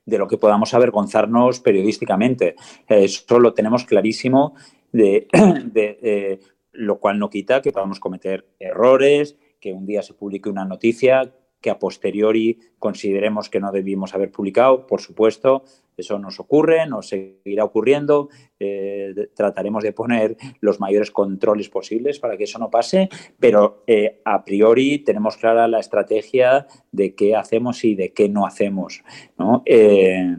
[0.05, 2.55] de lo que podamos avergonzarnos periodísticamente.
[2.87, 4.55] Eso lo tenemos clarísimo,
[4.91, 5.27] de,
[5.75, 6.39] eh,
[6.71, 11.31] lo cual no quita que podamos cometer errores, que un día se publique una noticia
[11.61, 15.63] que a posteriori consideremos que no debimos haber publicado, por supuesto,
[15.97, 18.29] eso nos ocurre, nos seguirá ocurriendo,
[18.59, 24.21] eh, trataremos de poner los mayores controles posibles para que eso no pase, pero eh,
[24.23, 29.03] a priori tenemos clara la estrategia de qué hacemos y de qué no hacemos,
[29.37, 29.61] ¿no?
[29.65, 30.35] Eh,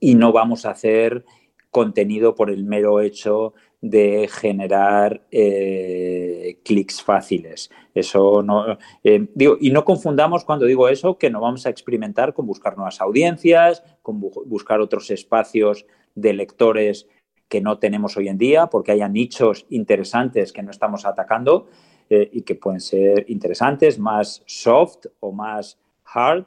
[0.00, 1.24] y no vamos a hacer
[1.70, 7.70] contenido por el mero hecho de generar eh, clics fáciles.
[7.94, 12.32] Eso no eh, digo, y no confundamos cuando digo eso que no vamos a experimentar
[12.32, 17.06] con buscar nuevas audiencias, con bu buscar otros espacios de lectores
[17.48, 21.68] que no tenemos hoy en día, porque haya nichos interesantes que no estamos atacando
[22.10, 26.46] eh, y que pueden ser interesantes, más soft o más hard.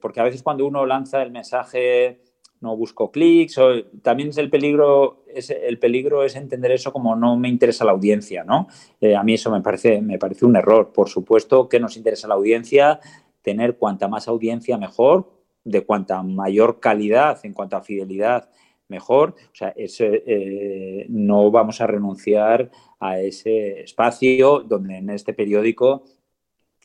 [0.00, 2.22] Porque a veces cuando uno lanza el mensaje
[2.60, 3.58] no busco clics.
[4.02, 7.92] También es el peligro, es, el peligro es entender eso como no me interesa la
[7.92, 8.68] audiencia, ¿no?
[9.00, 10.92] Eh, a mí eso me parece, me parece un error.
[10.92, 13.00] Por supuesto que nos interesa la audiencia,
[13.42, 15.30] tener cuanta más audiencia mejor,
[15.64, 18.50] de cuanta mayor calidad en cuanto a fidelidad
[18.88, 19.34] mejor.
[19.52, 26.04] O sea, ese, eh, no vamos a renunciar a ese espacio donde en este periódico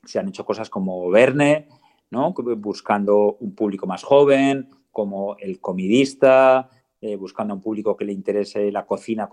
[0.03, 1.69] se han hecho cosas como Verne,
[2.11, 2.34] ¿no?
[2.57, 6.69] buscando un público más joven, como el comidista,
[7.01, 9.27] eh, buscando a un público que le interese la cocina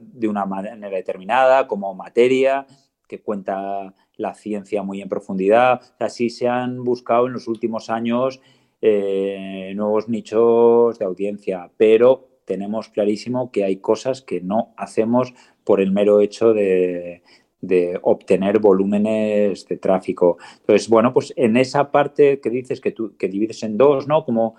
[0.00, 2.64] de una manera determinada, como materia,
[3.08, 5.80] que cuenta la ciencia muy en profundidad.
[5.98, 8.40] Así se han buscado en los últimos años
[8.80, 15.34] eh, nuevos nichos de audiencia, pero tenemos clarísimo que hay cosas que no hacemos
[15.64, 17.22] por el mero hecho de,
[17.60, 20.36] de obtener volúmenes de tráfico.
[20.60, 24.24] Entonces, bueno, pues en esa parte que dices que tú que divides en dos, ¿no?
[24.24, 24.56] Como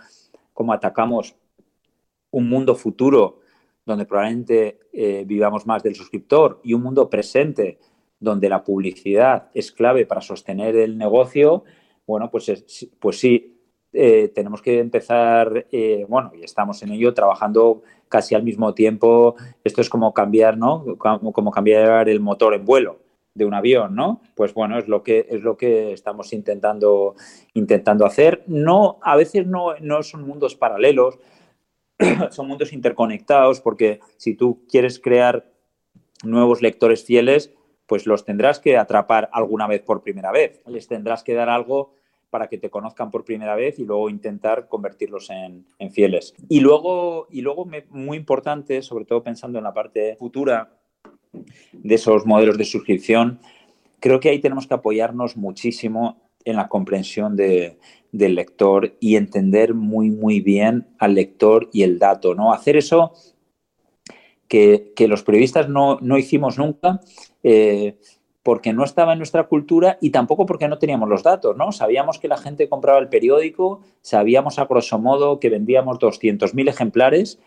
[0.53, 1.35] cómo atacamos
[2.31, 3.39] un mundo futuro
[3.85, 7.79] donde probablemente eh, vivamos más del suscriptor y un mundo presente
[8.19, 11.65] donde la publicidad es clave para sostener el negocio,
[12.07, 13.59] bueno, pues, pues sí,
[13.91, 19.35] eh, tenemos que empezar, eh, bueno, y estamos en ello trabajando casi al mismo tiempo.
[19.63, 20.97] Esto es como cambiar, ¿no?
[20.97, 23.02] como cambiar el motor en vuelo
[23.35, 24.21] de un avión, ¿no?
[24.35, 27.15] Pues bueno, es lo que, es lo que estamos intentando,
[27.53, 28.43] intentando hacer.
[28.47, 31.19] No, a veces no, no son mundos paralelos,
[32.31, 35.51] son mundos interconectados, porque si tú quieres crear
[36.23, 37.53] nuevos lectores fieles,
[37.87, 40.61] pues los tendrás que atrapar alguna vez por primera vez.
[40.67, 41.95] Les tendrás que dar algo
[42.29, 46.33] para que te conozcan por primera vez y luego intentar convertirlos en, fieles.
[46.49, 50.71] Y luego, y luego muy importante, sobre todo pensando en la parte futura,
[51.71, 53.39] de esos modelos de suscripción,
[53.99, 57.77] creo que ahí tenemos que apoyarnos muchísimo en la comprensión del
[58.11, 62.53] lector y entender muy, muy bien al lector y el dato, ¿no?
[62.53, 63.13] Hacer eso
[64.47, 66.99] que, los periodistas no, hicimos nunca.
[67.43, 67.97] Eh,
[68.43, 71.71] porque no estaba en nuestra cultura y tampoco porque no teníamos los datos, ¿no?
[71.71, 77.39] Sabíamos que la gente compraba el periódico, sabíamos a grosso modo que vendíamos 200.000 ejemplares,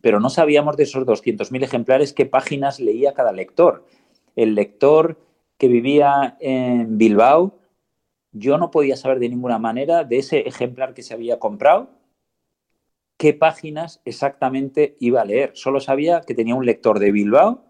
[0.00, 3.84] pero no sabíamos de esos 200.000 ejemplares qué páginas leía cada lector.
[4.36, 5.18] El lector
[5.58, 7.58] que vivía en Bilbao,
[8.32, 11.90] yo no podía saber de ninguna manera de ese ejemplar que se había comprado
[13.20, 15.50] qué páginas exactamente iba a leer.
[15.52, 17.66] Solo sabía que tenía un lector de Bilbao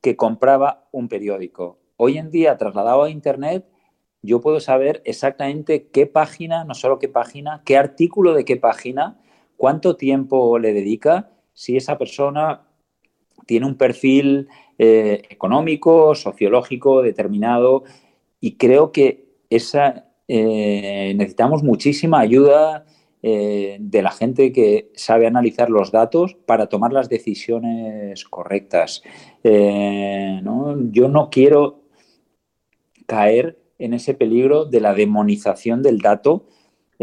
[0.00, 1.78] que compraba un periódico.
[1.96, 3.64] Hoy en día, trasladado a Internet,
[4.22, 9.20] yo puedo saber exactamente qué página, no solo qué página, qué artículo de qué página,
[9.56, 12.62] cuánto tiempo le dedica, si esa persona
[13.46, 14.48] tiene un perfil
[14.78, 17.84] eh, económico, sociológico determinado.
[18.40, 22.84] Y creo que esa, eh, necesitamos muchísima ayuda
[23.24, 29.02] eh, de la gente que sabe analizar los datos para tomar las decisiones correctas.
[29.44, 30.40] Eh,
[30.90, 31.82] yo no quiero
[33.06, 36.46] caer en ese peligro de la demonización del dato.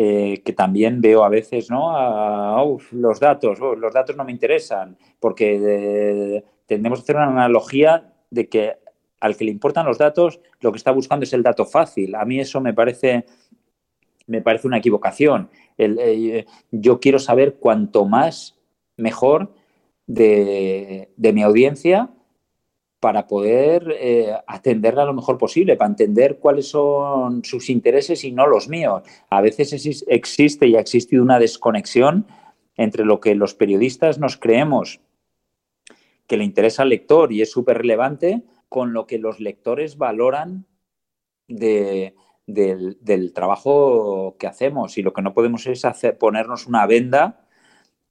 [0.01, 2.77] Eh, que también veo a veces, ¿no?
[2.91, 8.77] los datos, los datos no me interesan, porque tendemos a hacer una analogía de que
[9.19, 12.15] al que le importan los datos, lo que está buscando es el dato fácil.
[12.15, 13.25] A mí eso me parece,
[14.25, 15.49] me parece una equivocación.
[15.77, 18.57] Eh, yo quiero saber cuanto más
[18.95, 19.53] mejor
[20.07, 22.09] de, mi audiencia
[22.99, 28.45] para poder eh, atenderla lo mejor posible, para entender cuáles son sus intereses y no
[28.47, 29.03] los míos.
[29.29, 32.27] A veces existe y ha existido una desconexión
[32.75, 35.01] entre lo que los periodistas nos creemos
[36.27, 40.67] que le interesa al lector y es súper relevante con lo que los lectores valoran
[41.47, 47.47] de, del, trabajo que hacemos y lo que no podemos es hacer, ponernos una venda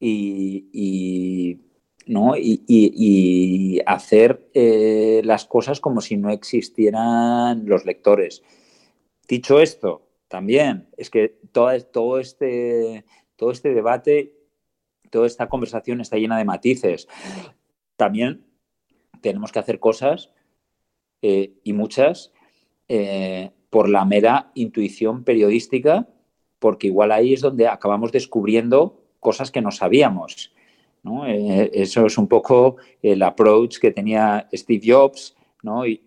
[0.00, 1.60] y,
[2.08, 2.34] ¿no?
[2.36, 8.42] y, hacer eh, las cosas como si no existieran los lectores.
[9.28, 13.04] Dicho esto, también es que todo, todo, este,
[13.36, 14.34] todo este debate,
[15.10, 17.08] toda esta conversación está llena de matices.
[17.96, 18.46] También
[19.20, 20.30] tenemos que hacer cosas
[21.22, 22.32] eh, y muchas
[22.88, 26.08] eh, por la mera intuición periodística,
[26.58, 30.54] porque igual ahí es donde acabamos descubriendo cosas que no sabíamos.
[31.26, 35.36] Eh, eso es un poco el approach que tenía Steve Jobs,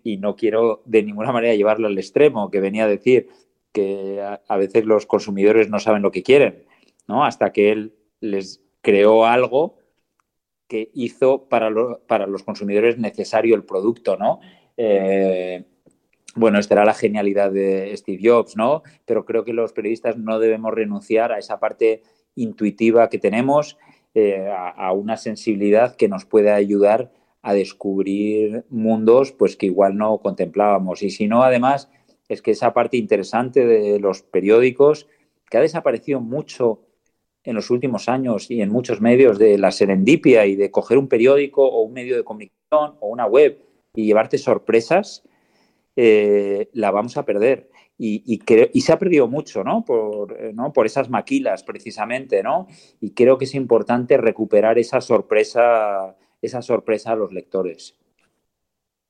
[0.04, 3.28] Y, no quiero de ninguna manera llevarlo al extremo, que venía a decir
[3.72, 6.64] que a, veces los consumidores no saben lo que quieren,
[7.08, 7.24] ¿no?
[7.24, 9.76] hasta que él les creó algo
[10.68, 11.70] que hizo para,
[12.06, 14.16] para los consumidores necesario el producto.
[14.16, 14.40] ¿no?
[14.76, 15.64] Eh,
[16.34, 18.82] bueno, esta era la genialidad de Steve Jobs, ¿no?
[19.04, 22.02] Pero creo que los periodistas no debemos renunciar a esa parte
[22.34, 23.76] intuitiva que tenemos,
[24.14, 30.18] eh, a, una sensibilidad que nos puede ayudar a descubrir mundos pues que igual no
[30.18, 31.02] contemplábamos.
[31.02, 31.88] Y si no, además,
[32.28, 35.08] es que esa parte interesante de los periódicos,
[35.50, 36.82] que ha desaparecido mucho
[37.44, 41.08] en los últimos años y en muchos medios de la serendipia y de coger un
[41.08, 43.58] periódico o un medio de comunicación o una web
[43.94, 45.24] y llevarte sorpresas,
[45.96, 47.68] eh, la vamos a perder.
[48.04, 49.84] Y, se ha perdido mucho, ¿no?
[49.84, 50.72] Por, eh, ¿no?
[50.72, 52.66] Por esas maquilas, precisamente, ¿no?
[53.00, 57.94] Y creo que es importante recuperar esa sorpresa, esa sorpresa a los lectores.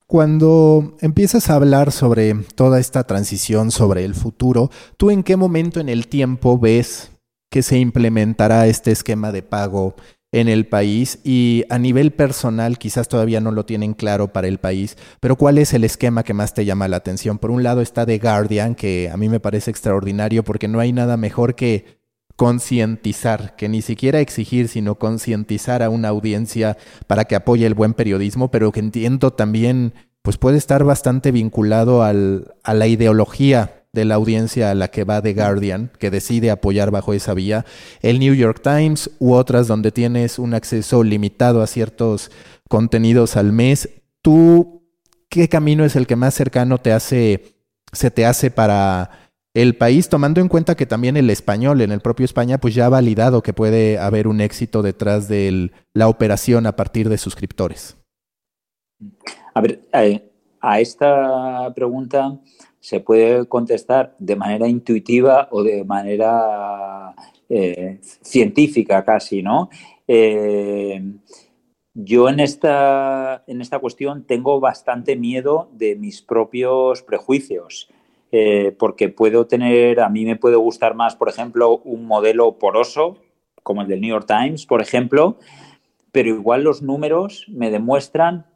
[0.06, 4.68] Cuando empiezas a hablar sobre toda esta transición, sobre el futuro,
[4.98, 7.12] ¿tú en qué momento en el tiempo ves
[7.48, 9.94] que se implementará este esquema de pago
[10.32, 14.58] en el país y a nivel personal quizás todavía no lo tienen claro para el
[14.58, 17.38] país, pero ¿cuál es el esquema que más te llama la atención?
[17.38, 20.92] Por un lado está The Guardian, que a mí me parece extraordinario porque no hay
[20.92, 22.00] nada mejor que
[22.34, 27.92] concientizar, que ni siquiera exigir, sino concientizar a una audiencia para que apoye el buen
[27.92, 34.04] periodismo, pero que entiendo también pues puede estar bastante vinculado al, a la ideología de
[34.06, 37.66] la audiencia a la que va The Guardian, que decide apoyar bajo esa vía,
[38.00, 42.30] el New York Times u otras donde tienes un acceso limitado a ciertos
[42.68, 43.90] contenidos al mes.
[44.22, 44.82] ¿Tú
[45.28, 47.54] qué camino es el que más cercano te hace,
[47.92, 49.10] se te hace para
[49.54, 52.86] el país, tomando en cuenta que también el español, en el propio España, pues ya
[52.86, 57.98] ha validado que puede haber un éxito detrás de la operación a partir de suscriptores?
[59.52, 60.32] A ver, eh,
[60.62, 62.38] a esta pregunta
[62.82, 67.14] se puede contestar de manera intuitiva o de manera
[67.48, 69.70] eh, científica casi, ¿no?
[70.08, 71.00] Eh,
[71.94, 77.88] yo en esta, en esta cuestión tengo bastante miedo de mis propios prejuicios.
[78.34, 83.18] eh, porque puedo tener, a mí me puede gustar más, por ejemplo, un modelo poroso,
[83.62, 85.36] como el del New York Times, por ejemplo,
[86.12, 88.46] pero igual los números me demuestran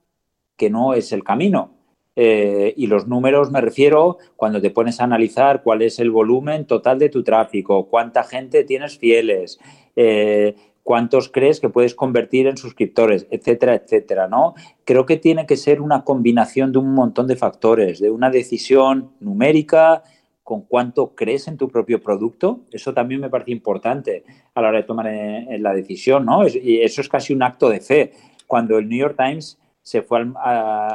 [0.57, 1.76] que no es el camino.
[2.19, 6.65] Eh, y los números me refiero cuando te pones a analizar cuál es el volumen
[6.65, 9.61] total de tu tráfico, cuánta gente tienes fieles,
[9.97, 14.55] eh, cuántos crees que puedes convertir en suscriptores, etcétera, etcétera, ¿no?
[14.85, 19.11] Creo que tiene que ser una combinación de un montón de factores, de una decisión
[19.21, 20.03] numérica
[20.43, 24.23] con cuánto crees en tu propio producto, eso también me parece importante
[24.55, 26.47] a la hora de tomar eh, la decisión, ¿no?
[26.47, 28.13] Y eso es casi un acto de fe.
[28.47, 30.35] Cuando el New York Times se fue al,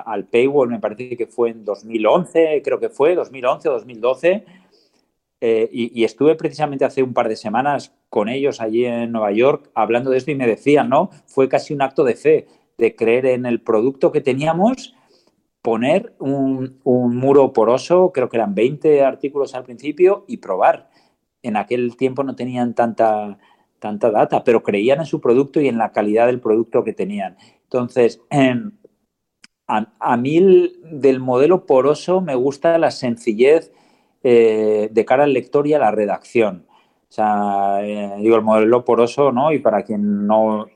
[0.05, 4.45] al paywall, me parece que fue en 2011, creo que fue, 2011 o 2012,
[5.39, 9.71] eh, y, estuve precisamente hace un par de semanas con ellos allí en Nueva York
[9.75, 11.09] hablando de esto y me decían, ¿no?
[11.25, 14.93] Fue casi un acto de fe, de creer en el producto que teníamos,
[15.61, 20.89] poner un, muro poroso, creo que eran 20 artículos al principio, y probar.
[21.43, 23.39] En aquel tiempo no tenían tanta,
[23.79, 27.37] tanta data, pero creían en su producto y en la calidad del producto que tenían.
[27.63, 28.73] Entonces, em,
[29.71, 33.71] a, a, mí del modelo poroso me gusta la sencillez
[34.23, 36.65] eh, de cara al lector y a la redacción.
[36.69, 39.51] O sea, eh, digo, el modelo poroso, ¿no?
[39.51, 40.67] Y para quien no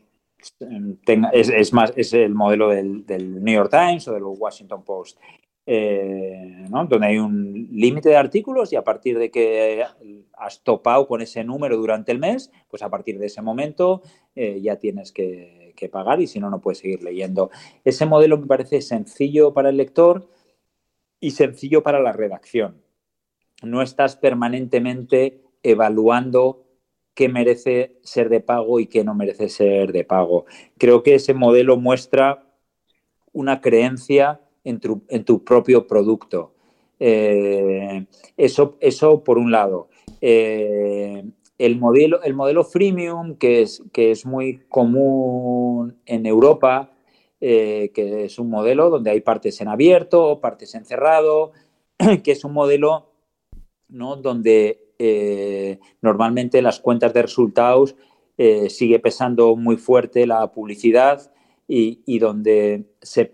[1.05, 3.05] tenga, es, más, es el modelo del,
[3.43, 5.19] New York Times o del Washington Post.
[5.67, 6.85] Eh, ¿no?
[6.85, 9.83] donde hay un límite de artículos y a partir de que
[10.37, 14.03] has topado con ese número durante el mes, pues a partir de ese momento
[14.35, 17.51] ya tienes que, que, pagar y si no, no puedes seguir leyendo.
[17.83, 20.29] Ese modelo me parece sencillo para el lector
[21.19, 22.85] y sencillo para la redacción
[23.63, 26.65] no estás permanentemente evaluando
[27.13, 30.45] qué merece ser de pago y qué no merece ser de pago.
[30.77, 32.43] Creo que ese modelo muestra
[33.31, 36.53] una creencia en tu, propio producto.
[36.99, 38.05] Eh,
[38.37, 39.89] eso, eso por un lado.
[40.21, 41.23] Eh,
[41.57, 46.91] el, modelo, el modelo freemium, que es, que es muy común en Europa,
[47.41, 51.51] eh, que es un modelo donde hay partes en abierto, partes en cerrado,
[52.23, 53.11] que es un modelo
[53.87, 57.95] donde eh, normalmente las cuentas de resultados
[58.37, 61.31] eh, sigue pesando muy fuerte la publicidad
[61.67, 63.25] y, donde se,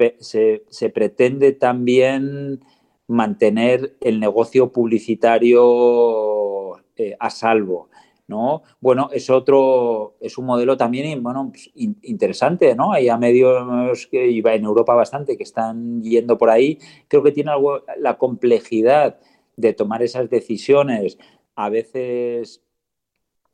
[0.94, 2.64] pretende también
[3.08, 7.90] mantener el negocio publicitario eh, a salvo.
[8.32, 8.64] ¿No?
[8.80, 12.94] Bueno, es otro, es un modelo también bueno, pues, interesante, ¿no?
[12.94, 16.80] Hay a medios que iba en Europa bastante que están yendo por ahí.
[17.08, 19.20] Creo que tiene algo la complejidad
[19.58, 21.18] de tomar esas decisiones,
[21.56, 22.64] a veces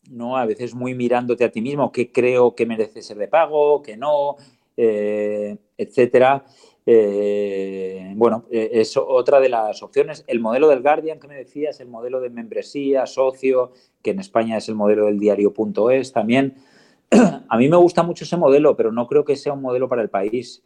[0.09, 0.37] ¿no?
[0.37, 3.97] A veces muy mirándote a ti mismo, qué creo que merece ser de pago, qué
[3.97, 4.37] no,
[4.77, 6.45] eh, etcétera.
[6.89, 10.23] Eh, bueno, eh, es otra de las opciones.
[10.25, 14.57] El modelo del Guardian que me decías, el modelo de membresía, socio, que en España
[14.57, 16.55] es el modelo del diario.es también.
[17.49, 20.01] A mí me gusta mucho ese modelo, pero no creo que sea un modelo para
[20.01, 20.63] el país.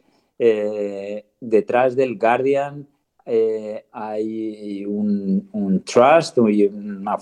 [1.40, 2.88] detrás del Guardian
[3.24, 7.16] eh, hay un, trust, una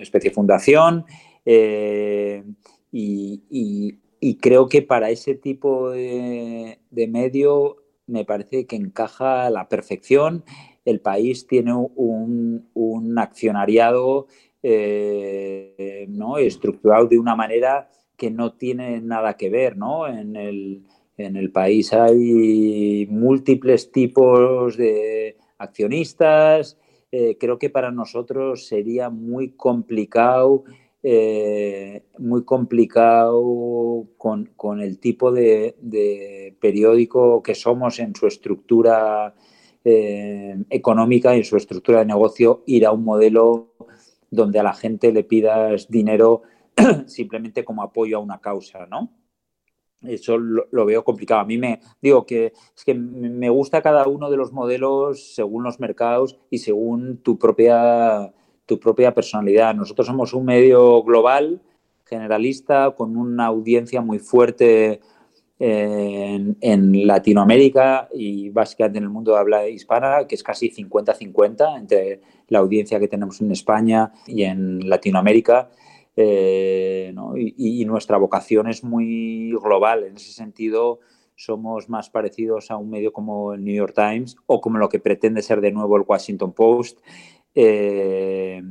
[0.00, 1.04] especie de fundación,
[1.44, 2.42] eh,
[2.90, 3.98] y,
[4.40, 6.78] creo que para ese tipo de,
[7.08, 10.44] medio me parece que encaja a la perfección.
[10.84, 14.26] El país tiene un, accionariado
[14.62, 16.38] eh, ¿no?
[16.38, 20.06] estructurado de una manera que no tiene nada que ver ¿no?
[20.06, 20.82] en el,
[21.16, 26.78] en el país hay múltiples tipos de, accionistas.
[27.10, 30.64] Eh, creo que para nosotros sería muy complicado,
[31.06, 39.34] eh, muy complicado con, el tipo de, periódico que somos en su estructura
[39.84, 43.74] eh, económica y en su estructura de negocio, ir a un modelo
[44.30, 46.40] donde a la gente le pidas dinero
[47.06, 49.12] simplemente como apoyo a una causa, ¿no?
[50.00, 51.42] Eso lo, veo complicado.
[51.42, 55.64] A mí me digo que es que me gusta cada uno de los modelos según
[55.64, 58.32] los mercados y según tu propia,
[58.66, 59.74] tu propia personalidad.
[59.74, 61.60] Nosotros somos un medio global,
[62.04, 65.00] generalista, con una audiencia muy fuerte
[65.58, 71.78] en, en, Latinoamérica y básicamente en el mundo de habla hispana, que es casi 50-50
[71.78, 75.70] entre la audiencia que tenemos en España y en Latinoamérica.
[76.16, 80.04] Eh, y, nuestra vocación es muy global.
[80.04, 81.00] En ese sentido,
[81.34, 85.00] somos más parecidos a un medio como el New York Times o como lo que
[85.00, 87.00] pretende ser de nuevo el Washington Post,
[87.54, 88.62] eh,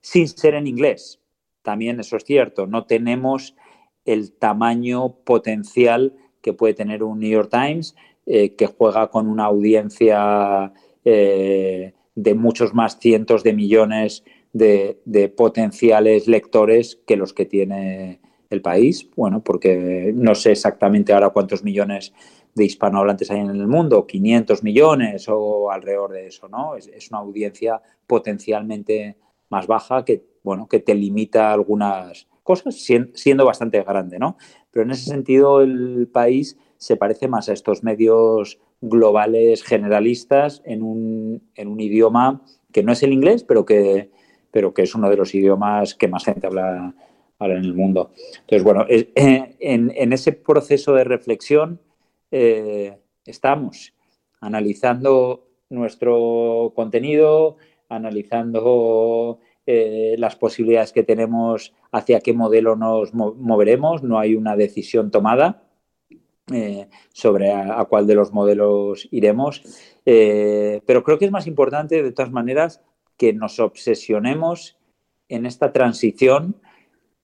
[0.00, 1.20] sin ser en inglés.
[1.62, 3.56] También eso es cierto, no tenemos
[4.04, 9.44] el tamaño potencial que puede tener un New York Times, eh, que juega con una
[9.44, 10.72] audiencia
[11.04, 14.24] de muchos más cientos de millones
[14.56, 19.08] de, potenciales lectores que los que tiene el país.
[19.16, 22.12] Bueno, porque no sé exactamente ahora cuántos millones
[22.56, 26.74] de hispanohablantes hay en el mundo, 500 millones o alrededor de eso, ¿no?
[26.74, 29.18] Es, una audiencia potencialmente
[29.50, 32.74] más baja que, bueno, que te limita algunas cosas,
[33.12, 34.38] siendo bastante grande, ¿no?
[34.70, 40.82] Pero en ese sentido el país se parece más a estos medios globales generalistas en
[40.82, 42.42] un, en un idioma
[42.72, 44.10] que no es el inglés, pero que,
[44.50, 46.94] pero que es uno de los idiomas que más gente habla
[47.38, 48.12] ahora en el mundo.
[48.40, 51.80] Entonces, bueno, eh, en ese proceso de reflexión
[52.38, 53.94] eh, estamos
[54.42, 57.56] analizando nuestro contenido,
[57.88, 64.02] analizando eh, las posibilidades que tenemos hacia qué modelo nos moveremos.
[64.02, 65.62] No hay una decisión tomada
[66.52, 69.62] eh, sobre a, cuál de los modelos iremos.
[70.04, 72.82] Pero creo que es más importante, de todas maneras,
[73.16, 74.76] que nos obsesionemos
[75.30, 76.56] en esta transición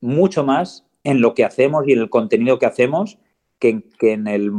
[0.00, 3.18] mucho más en lo que hacemos y en el contenido que hacemos
[3.62, 4.50] que, en el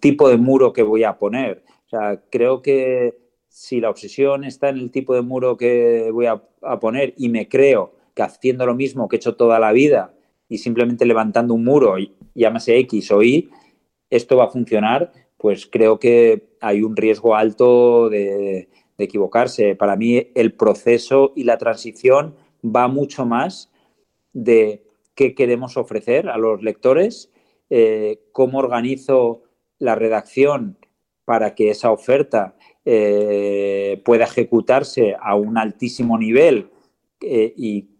[0.00, 1.64] tipo de muro que voy a poner.
[1.86, 3.16] O sea, creo que
[3.48, 6.42] si la obsesión está en el tipo de muro que voy a,
[6.80, 10.14] poner y me creo que haciendo lo mismo que he hecho toda la vida
[10.48, 11.96] y simplemente levantando un muro,
[12.34, 13.50] llámase X o Y,
[14.10, 19.74] esto va a funcionar, pues creo que hay un riesgo alto de, equivocarse.
[19.74, 23.72] Para mí el proceso y la transición va mucho más
[24.32, 24.84] de
[25.14, 27.30] qué queremos ofrecer a los lectores,
[27.70, 29.42] eh, cómo organizo
[29.78, 30.78] la redacción
[31.24, 36.70] para que esa oferta eh, pueda ejecutarse a un altísimo nivel
[37.20, 37.90] eh, y,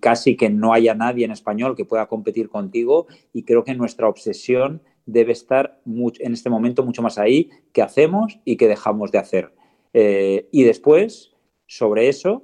[0.00, 3.06] casi que no haya nadie en español que pueda competir contigo.
[3.32, 8.40] Y creo que nuestra obsesión debe estar en este momento mucho más ahí que hacemos
[8.44, 9.52] y que dejamos de hacer.
[9.92, 11.36] Y después,
[11.66, 12.42] sobre eso,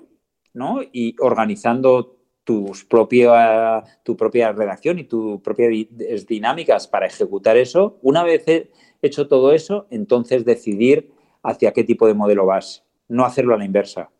[0.54, 0.80] ¿no?
[0.92, 5.70] Y organizando tus propia, tu propia redacción y tus propias
[6.26, 8.44] dinámicas para ejecutar eso, una vez
[9.00, 11.12] hecho todo eso, entonces decidir
[11.42, 14.10] hacia qué tipo de modelo vas, no hacerlo a la inversa.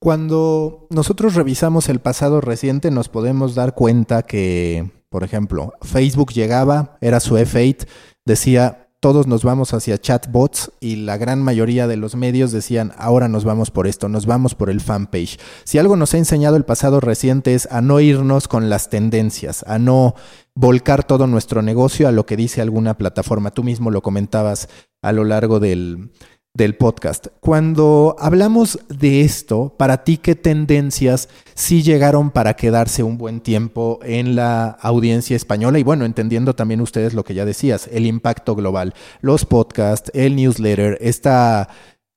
[0.00, 6.98] Cuando nosotros revisamos el pasado reciente nos podemos dar cuenta que, por ejemplo, Facebook llegaba,
[7.00, 7.88] era su F8,
[8.24, 13.28] decía todos nos vamos hacia chatbots y la gran mayoría de los medios decían ahora
[13.28, 15.38] nos vamos por esto, nos vamos por el fanpage.
[15.64, 19.64] Si algo nos ha enseñado el pasado reciente es a no irnos con las tendencias,
[19.68, 20.14] a no
[20.54, 23.52] volcar todo nuestro negocio a lo que dice alguna plataforma.
[23.52, 24.68] Tú mismo lo comentabas
[25.00, 26.10] a lo largo del,
[26.58, 27.28] del podcast.
[27.40, 34.00] Cuando hablamos de esto, para ti, ¿qué tendencias sí llegaron para quedarse un buen tiempo
[34.02, 35.78] en la audiencia española?
[35.78, 40.34] Y bueno, entendiendo también ustedes lo que ya decías, el impacto global, los podcasts, el
[40.34, 41.68] newsletter, esta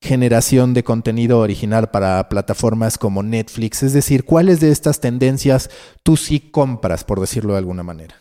[0.01, 3.83] generación de contenido original para plataformas como Netflix.
[3.83, 5.69] Es decir, ¿cuáles de estas tendencias
[6.01, 8.15] tú sí compras, por decirlo de alguna manera?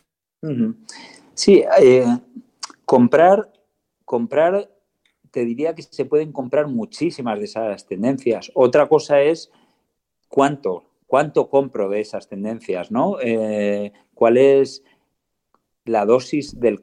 [1.32, 2.04] Sí, eh,
[2.84, 3.50] comprar,
[4.04, 4.68] comprar,
[5.30, 8.50] te diría que se pueden comprar muchísimas de esas tendencias.
[8.54, 9.50] Otra cosa es
[10.28, 13.18] cuánto, cuánto compro de esas tendencias, ¿no?
[13.20, 14.82] Eh, ¿Cuál es
[15.84, 16.82] la dosis del,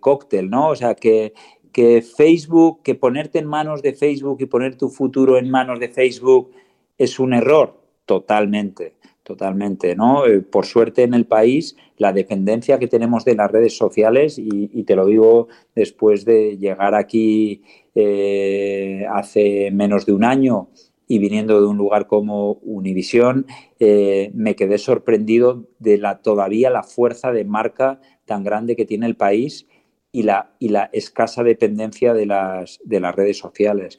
[0.00, 0.70] cóctel, ¿no?
[0.70, 1.34] O sea, que,
[1.72, 5.88] que Facebook, que ponerte en manos de Facebook y poner tu futuro en manos de
[5.88, 6.50] Facebook
[6.96, 10.24] es un error, totalmente totalmente, ¿no?
[10.26, 14.82] Eh, por suerte en el país, la dependencia que tenemos de las redes sociales, y,
[14.84, 17.62] te lo digo después de llegar aquí
[18.00, 20.68] eh, hace menos de un año
[21.08, 23.44] y viniendo de un lugar como Univisión,
[23.80, 29.06] eh, me quedé sorprendido de la todavía la fuerza de marca tan grande que tiene
[29.06, 29.66] el país
[30.12, 33.98] y la, y la escasa dependencia de las, de las redes sociales.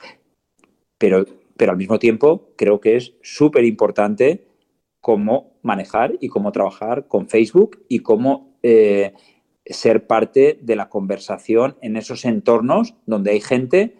[0.97, 1.26] Pero,
[1.58, 4.47] pero al mismo tiempo creo que es súper importante
[5.02, 9.12] cómo manejar y cómo trabajar con Facebook y cómo eh,
[9.70, 13.96] ser parte de la conversación en esos entornos donde hay gente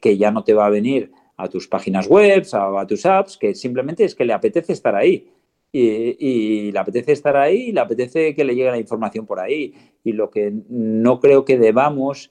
[0.00, 3.36] que ya no te va a venir a tus páginas web, a, a tus apps,
[3.36, 5.30] que simplemente es que le apetece estar ahí.
[5.76, 9.74] Y, le apetece estar ahí y le apetece que le llegue la información por ahí.
[10.04, 12.30] Y lo que no creo que debamos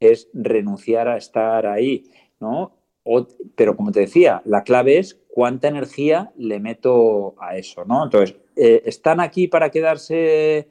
[0.00, 2.10] es renunciar a estar ahí,
[2.40, 2.76] ¿no?
[3.56, 8.04] pero como te decía, la clave es cuánta energía le meto a eso, ¿no?
[8.04, 10.68] Entonces, eh, ¿están aquí para quedarse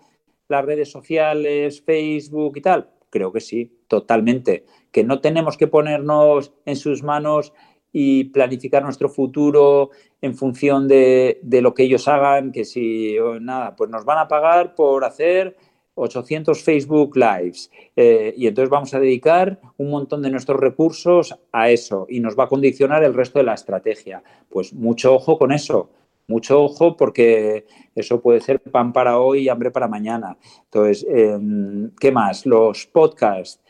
[0.50, 2.90] las redes sociales, Facebook y tal?
[3.10, 4.66] Creo que sí, totalmente.
[4.92, 7.54] Que no tenemos que ponernos en sus manos
[7.92, 9.92] y planificar nuestro futuro
[10.22, 14.76] en función de, lo que ellos hagan, que si nada, pues nos van a pagar
[14.76, 15.56] por hacer
[15.96, 21.70] 800 Facebook Lives eh, y entonces vamos a dedicar un montón de nuestros recursos a
[21.70, 24.24] eso y nos va a condicionar el resto de la estrategia.
[24.50, 25.90] Pues mucho ojo con eso,
[26.30, 27.66] mucho ojo porque
[27.96, 30.38] eso puede ser pan para hoy y hambre para mañana.
[30.66, 32.46] Entonces, em, ¿qué más?
[32.46, 33.62] Los podcasts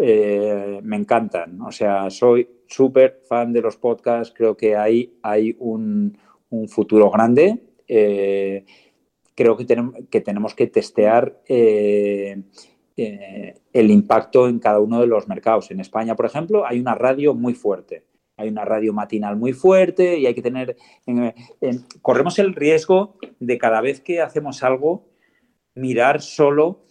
[0.00, 5.54] eh, me encantan, o sea, soy súper fan de los podcasts, creo que ahí hay
[5.58, 6.16] un,
[6.68, 7.58] futuro grande.
[7.88, 8.64] Eh,
[9.34, 9.64] creo que
[10.20, 12.40] tenemos que, testear eh,
[12.96, 15.72] el impacto en cada uno de los mercados.
[15.72, 18.04] En España, por ejemplo, hay una radio muy fuerte.
[18.36, 20.76] Hay una radio matinal muy fuerte y hay que tener...
[22.02, 25.08] corremos el riesgo de cada vez que hacemos algo
[25.74, 26.84] mirar solo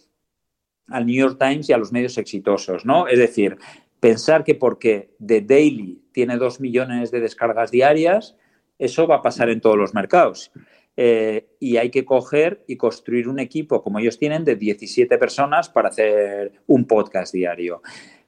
[0.88, 3.08] al New York Times y a los medios exitosos, ¿no?
[3.08, 3.56] Es decir,
[4.00, 8.36] pensar que porque The Daily tiene dos millones de descargas diarias,
[8.78, 10.52] eso va a pasar en todos los mercados.
[10.96, 15.68] Eh, y hay que coger y construir un equipo como ellos tienen de 17 personas
[15.68, 17.82] para hacer un podcast diario.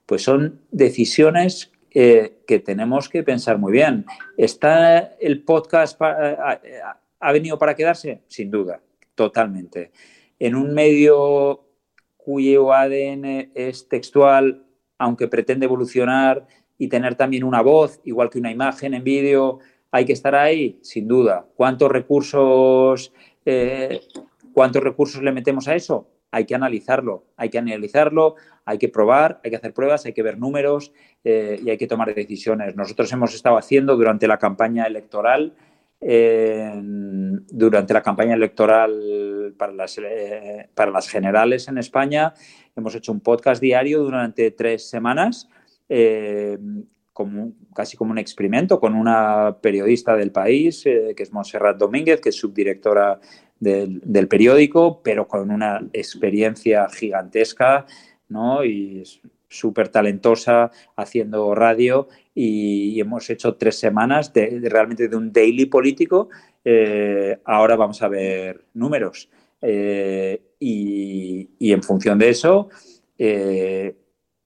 [0.04, 4.05] Pues son decisiones eh, que tenemos que pensar muy bien.
[4.36, 8.20] ¿Está el podcast ha venido para quedarse?
[8.26, 8.82] Sin duda,
[9.14, 9.92] totalmente.
[10.38, 11.64] En un medio
[12.18, 14.66] cuyo ADN es textual,
[14.99, 20.05] aunque pretende evolucionar y tener también una voz, igual que una imagen en vídeo, hay
[20.05, 21.47] que estar ahí, sin duda.
[21.57, 23.11] ¿Cuántos recursos,
[23.47, 24.03] eh,
[24.53, 26.07] cuántos recursos le metemos a eso?
[26.30, 30.22] Hay que analizarlo, hay que analizarlo, hay que probar, hay que hacer pruebas, hay que
[30.22, 30.92] ver números
[31.24, 32.76] eh, y hay que tomar decisiones.
[32.76, 35.54] Nosotros hemos estado haciendo durante la campaña electoral,
[35.98, 42.34] durante la campaña electoral para las, eh, para las generales en España,
[42.76, 45.48] hemos hecho un podcast diario durante tres semanas
[47.16, 52.20] como, casi como un experimento con una periodista del país, eh, que es Montserrat Domínguez,
[52.20, 53.18] que es subdirectora
[53.61, 57.86] del, periódico, pero con una experiencia gigantesca
[58.28, 58.64] ¿no?
[58.64, 59.02] y
[59.48, 66.28] súper talentosa haciendo radio y, hemos hecho tres semanas de, realmente de un daily político.
[66.64, 69.30] Eh, ahora vamos a ver números
[69.62, 72.68] eh, y, en función de eso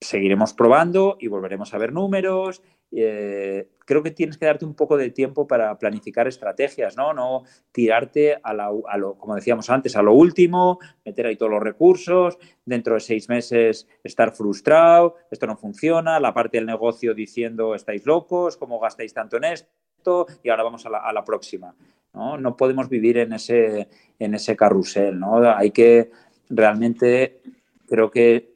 [0.00, 2.62] seguiremos probando y volveremos a ver números.
[2.90, 7.12] Eh, creo que tienes que darte un poco de tiempo para planificar estrategias, ¿no?
[7.12, 12.38] No tirarte a, lo, como decíamos antes, a lo último, meter ahí todos los recursos,
[12.64, 18.06] dentro de seis meses estar frustrado, esto no funciona, la parte del negocio diciendo estáis
[18.06, 20.28] locos, ¿cómo gastáis tanto en esto?
[20.44, 21.74] Y ahora vamos a la, a la próxima.
[22.14, 22.38] ¿no?
[22.38, 23.88] no podemos vivir en ese,
[24.20, 25.42] en ese carrusel, ¿no?
[25.50, 26.12] Hay que
[26.48, 27.40] realmente,
[27.88, 28.50] creo que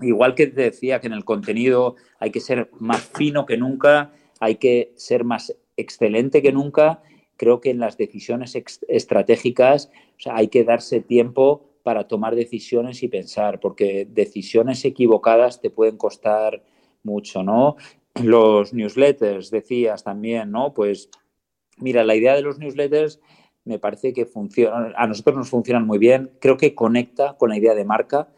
[0.00, 4.12] Igual que te decía que en el contenido hay que ser más fino que nunca,
[4.40, 7.02] hay que ser más excelente que nunca,
[7.36, 9.90] creo que en las decisiones estratégicas
[10.26, 16.62] hay que darse tiempo para tomar decisiones y pensar, porque decisiones equivocadas te pueden costar
[17.02, 17.76] mucho, ¿no?
[18.22, 20.74] Los newsletters, decías también, ¿no?
[20.74, 21.08] Pues
[21.78, 23.20] mira, la idea de los newsletters
[23.64, 27.56] me parece que funciona, a nosotros nos funcionan muy bien, creo que conecta con la
[27.56, 28.28] idea de marca,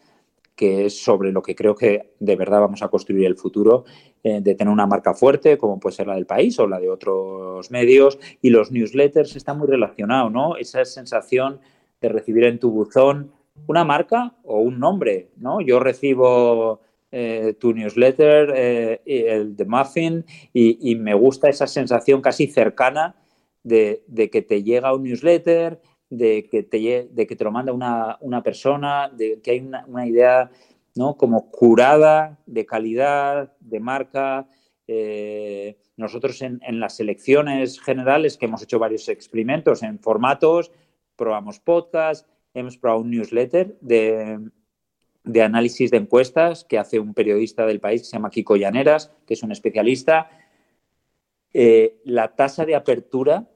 [0.54, 3.84] que es sobre lo que creo que de verdad vamos a construir el futuro,
[4.22, 6.90] eh, de tener una marca fuerte, como puede ser la del país o la de
[6.90, 10.56] otros medios, y los newsletters están muy relacionados, ¿no?
[10.56, 11.60] Esa sensación
[12.00, 13.32] de recibir en tu buzón
[13.66, 15.60] una marca o un nombre, ¿no?
[15.60, 16.80] Yo recibo
[17.10, 23.16] eh, tu newsletter, eh, el de Muffin, y, me gusta esa sensación casi cercana
[23.62, 25.80] de, de que te llega un newsletter,
[26.12, 30.50] de que te, de que te lo manda una, persona, de que hay una, idea
[30.94, 31.16] ¿no?
[31.16, 34.46] como curada, de calidad, de marca.
[34.86, 40.70] Eh, nosotros en, las elecciones generales, que hemos hecho varios experimentos en formatos,
[41.16, 44.50] probamos podcast, hemos probado un newsletter de,
[45.42, 49.32] análisis de encuestas que hace un periodista del país que se llama Kiko Llaneras, que
[49.32, 50.28] es un especialista.
[51.54, 53.46] Eh, la tasa de apertura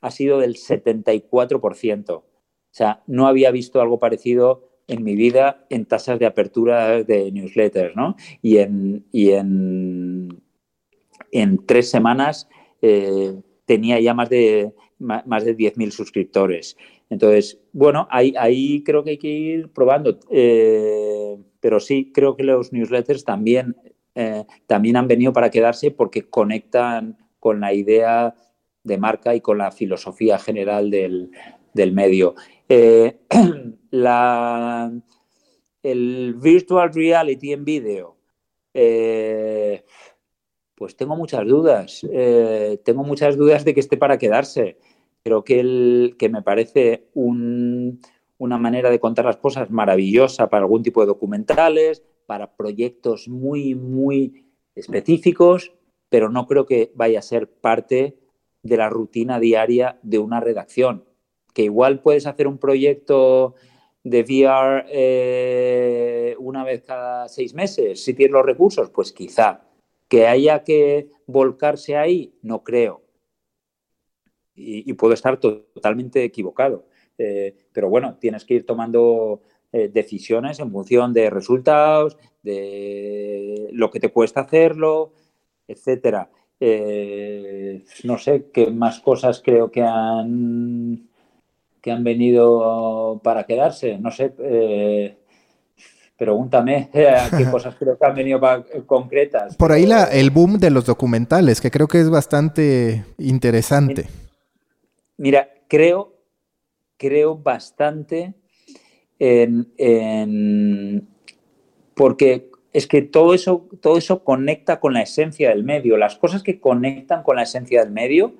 [0.00, 2.10] ha sido del 74%.
[2.10, 2.24] O
[2.70, 7.94] sea, no había visto algo parecido en mi vida en tasas de apertura de newsletters,
[7.94, 8.16] ¿no?
[8.42, 10.42] Y en, y en,
[11.30, 12.48] en tres semanas
[12.80, 13.34] eh,
[13.66, 16.76] tenía ya más de, más de 10.000 suscriptores.
[17.10, 20.18] Entonces, bueno, ahí, ahí creo que hay que ir probando.
[20.30, 23.76] Eh, pero sí, creo que los newsletters también,
[24.14, 28.34] eh, también han venido para quedarse porque conectan con la idea
[28.88, 31.30] de marca y con la filosofía general del,
[31.92, 32.34] medio.
[32.68, 33.20] Eh,
[33.90, 34.92] la,
[35.82, 38.16] el virtual reality en vídeo,
[38.74, 39.84] eh,
[40.74, 42.06] pues tengo muchas dudas.
[42.10, 44.78] Eh, tengo muchas dudas de que esté para quedarse.
[45.22, 48.00] Creo que, el, que me parece un,
[48.38, 53.74] una manera de contar las cosas maravillosa para algún tipo de documentales, para proyectos muy,
[53.74, 55.72] muy específicos,
[56.08, 58.18] pero no creo que vaya a ser parte
[58.68, 61.04] de la rutina diaria de una redacción.
[61.54, 63.54] Que igual puedes hacer un proyecto
[64.04, 69.64] de VR eh, una vez cada seis meses, si tienes los recursos, pues quizá.
[70.08, 73.02] Que haya que volcarse ahí, no creo.
[74.54, 76.86] Y, puedo estar totalmente equivocado.
[77.16, 83.90] Eh, pero bueno, tienes que ir tomando eh, decisiones en función de resultados, de lo
[83.90, 85.12] que te cuesta hacerlo,
[85.68, 86.30] etcétera.
[86.60, 91.08] No sé qué más cosas creo que han
[91.80, 93.98] que han venido para quedarse.
[93.98, 95.16] No sé, eh,
[96.16, 98.40] pregúntame qué cosas creo que han venido
[98.86, 99.56] concretas.
[99.56, 104.08] Por ahí la, el boom de los documentales, que creo que es bastante interesante.
[105.16, 106.14] Mira, creo,
[106.96, 108.34] creo bastante
[109.18, 111.08] en,
[111.94, 115.96] porque es que todo eso, todo eso conecta con la esencia del medio.
[115.96, 118.34] Las cosas que conectan con la esencia del medio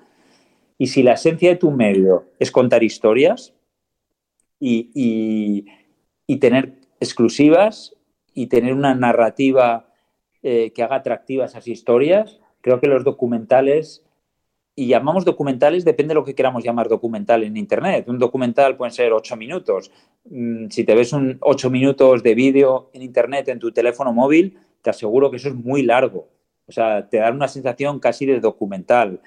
[0.77, 3.55] y si la esencia de tu medio es contar historias
[4.61, 5.67] y,
[6.41, 7.97] tener exclusivas
[8.35, 9.93] y tener una narrativa
[10.43, 14.05] eh, que haga atractivas esas historias, creo que los documentales,
[14.79, 18.09] y llamamos documentales, depende de lo que queramos llamar documental en Internet.
[18.09, 19.91] Un documental puede ser ocho minutos.
[20.31, 24.57] Mm, si te ves un ocho minutos de vídeo en Internet en tu teléfono móvil,
[24.81, 26.29] te aseguro que eso es muy largo.
[26.69, 29.21] O sea, te da una sensación casi de documental.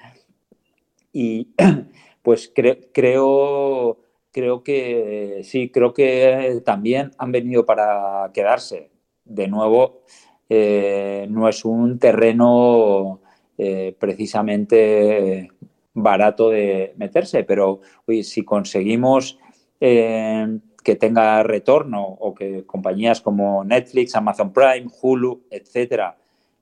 [1.12, 1.48] Y
[2.22, 3.98] pues creo,
[4.30, 8.88] creo que sí, creo que también han venido para quedarse.
[9.26, 10.00] De nuevo,
[10.48, 13.21] eh, no es un terreno
[13.64, 15.50] eh, precisamente
[15.94, 17.80] barato de meterse, pero
[18.22, 19.38] si conseguimos
[19.80, 26.16] eh, que tenga retorno o que compañías como Netflix, Amazon Prime, Hulu, etcétera,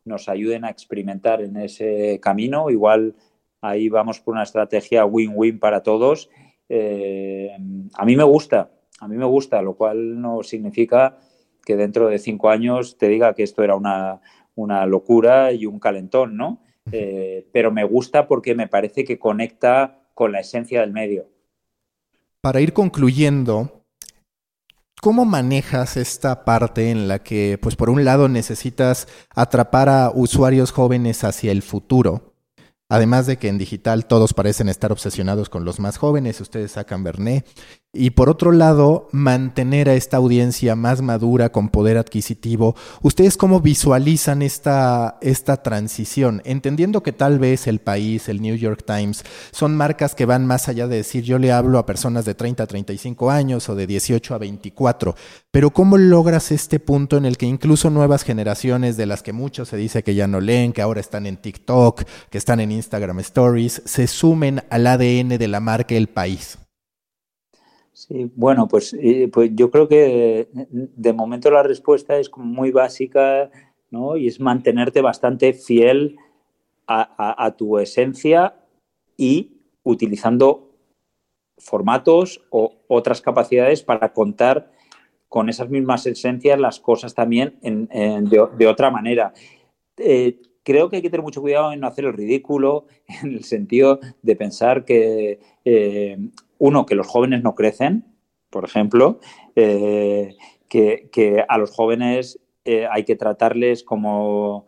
[0.05, 3.14] nos ayuden a experimentar en ese camino, igual
[3.62, 6.30] Ahí vamos por una estrategia win-win para todos.
[6.68, 7.51] Eh,
[7.94, 8.70] a mí me gusta,
[9.01, 11.18] a mí me gusta, lo cual no significa
[11.64, 14.20] que dentro de cinco años te diga que esto era una,
[14.86, 16.62] locura y un calentón, ¿no?
[16.93, 21.28] Eh, pero me gusta porque me parece que conecta con la esencia del medio.
[22.41, 23.84] Para ir concluyendo,
[25.01, 30.72] ¿cómo manejas esta parte en la que, pues por un lado, necesitas atrapar a usuarios
[30.72, 32.34] jóvenes hacia el futuro?
[32.88, 37.05] Además de que en digital todos parecen estar obsesionados con los más jóvenes, ustedes sacan
[37.05, 37.47] Bernet.
[37.93, 42.76] Y por otro lado, mantener a esta audiencia más madura, con poder adquisitivo.
[43.03, 46.41] ¿Ustedes cómo visualizan esta, esta transición?
[46.45, 50.68] Entendiendo que tal vez el país, el New York Times, son marcas que van más
[50.68, 53.88] allá de decir yo le hablo a personas de 30 a 35 años o de
[53.88, 55.16] 18 a 24.
[55.51, 59.68] Pero ¿cómo logras este punto en el que incluso nuevas generaciones de las que muchos
[59.68, 63.18] se dice que ya no leen, que ahora están en TikTok, que están en Instagram
[63.18, 66.57] Stories, se sumen al ADN de la marca El País?
[68.09, 73.51] Sí, bueno, pues, eh, pues yo creo que de momento la respuesta es muy básica,
[73.90, 74.16] ¿no?
[74.16, 76.16] Y es mantenerte bastante fiel
[76.86, 78.55] a, tu esencia
[79.18, 80.70] y utilizando
[81.59, 84.72] formatos o otras capacidades para contar
[85.28, 89.34] con esas mismas esencias las cosas también de, otra manera.
[89.98, 92.86] Eh, creo que hay que tener mucho cuidado en no hacer el ridículo,
[93.22, 96.16] en el sentido de pensar que eh,
[96.61, 98.04] uno, que los jóvenes no crecen,
[98.50, 99.18] por ejemplo,
[99.56, 100.36] eh,
[100.68, 104.66] que, a los jóvenes eh, hay que tratarles como,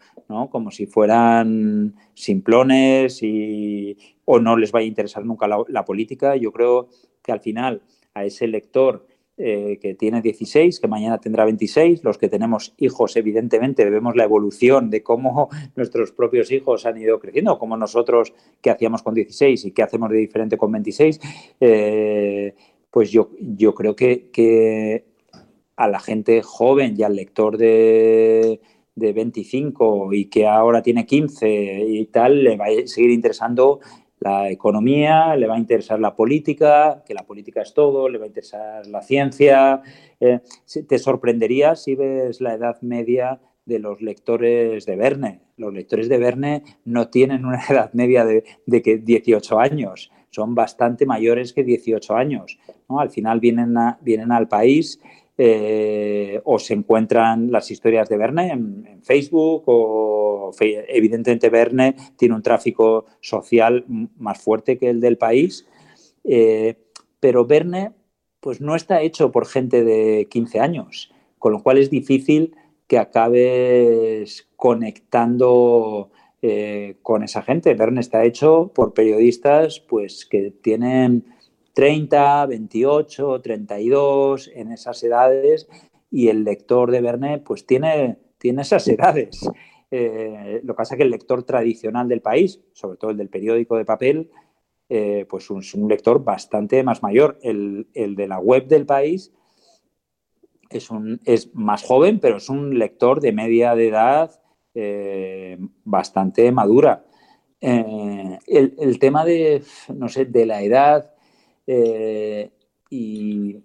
[0.51, 6.35] como si fueran simplones y, o no les vaya a interesar nunca la política.
[6.37, 6.89] Yo creo
[7.23, 7.83] que al final
[8.15, 9.07] a ese lector
[9.45, 12.05] eh, que tiene 16, que mañana tendrá 26.
[12.05, 17.19] Los que tenemos hijos, evidentemente, vemos la evolución de cómo nuestros propios hijos han ido
[17.19, 21.19] creciendo, como nosotros que hacíamos con 16 y qué hacemos de diferente con 26.
[21.59, 22.55] Eh,
[22.89, 25.07] pues yo, yo creo que,
[25.75, 28.61] a la gente joven y al lector de,
[28.95, 33.81] de 25 y que ahora tiene 15 y tal, le va a seguir interesando
[34.25, 38.25] la economía, le va a interesar la política, que la política es todo, le va
[38.25, 39.83] a interesar la ciencia.
[40.21, 40.41] Eh,
[40.89, 45.41] te sorprendería si ves la edad media de los lectores de Verne.
[45.57, 51.05] Los lectores de Verne no tienen una edad media de, que 18 años, son bastante
[51.05, 52.59] mayores que 18 años.
[52.89, 54.99] Al final vienen, vienen al país
[55.39, 62.43] eh, o se encuentran las historias de Verne en, Facebook o evidentemente Verne tiene un
[62.43, 63.85] tráfico social
[64.17, 65.67] más fuerte que el del país,
[66.25, 66.77] eh,
[67.19, 67.93] pero Verne
[68.41, 72.55] pues no está hecho por gente de 15 años, con lo cual es difícil
[72.87, 76.11] que acabes conectando
[76.43, 77.73] eh, con esa gente.
[77.75, 81.25] Verne está hecho por periodistas pues, que tienen
[81.73, 85.69] 30, 28, 32, en esas edades,
[86.11, 89.49] y el lector de Verne pues, tiene, tiene esas edades.
[89.91, 93.29] Eh, lo que pasa es que el lector tradicional del país, sobre todo el del
[93.29, 94.31] periódico de papel,
[94.95, 97.39] eh, pues es un lector bastante más mayor.
[97.43, 99.33] El, de la web del país
[100.69, 104.43] es, un, es más joven, pero es un lector de media de edad
[104.75, 107.07] eh, bastante madura.
[107.61, 109.63] Eh, el, tema de,
[109.95, 111.12] no sé, de la edad
[111.67, 113.63] y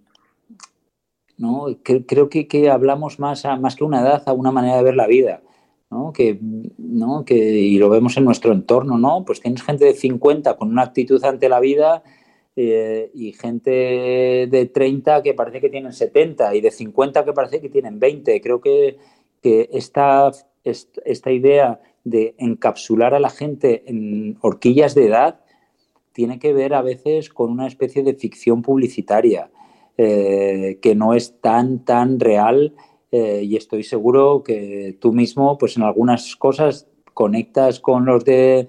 [1.38, 1.66] ¿no?
[1.84, 5.42] creo que, hablamos más, más que una edad a una manera de ver la vida.
[5.90, 6.12] ¿no?
[6.12, 6.38] Que,
[6.78, 7.24] ¿no?
[7.24, 9.24] que, y lo vemos en nuestro entorno, ¿no?
[9.24, 12.04] Pues tienes gente de 50 con una actitud ante la vida
[12.58, 13.70] eh, y gente
[14.50, 18.42] de 30 que parece que tienen 70 y de 50 que parece que tienen 20.
[18.42, 18.98] Creo que,
[19.42, 20.32] que esta,
[20.64, 25.42] esta idea de encapsular a la gente en horquillas de edad
[26.18, 29.52] tiene que ver a veces con una especie de ficción publicitaria
[30.00, 32.74] eh, que no es tan, tan real
[33.12, 38.68] eh, y estoy seguro que tú mismo, pues en algunas cosas conectas con los de,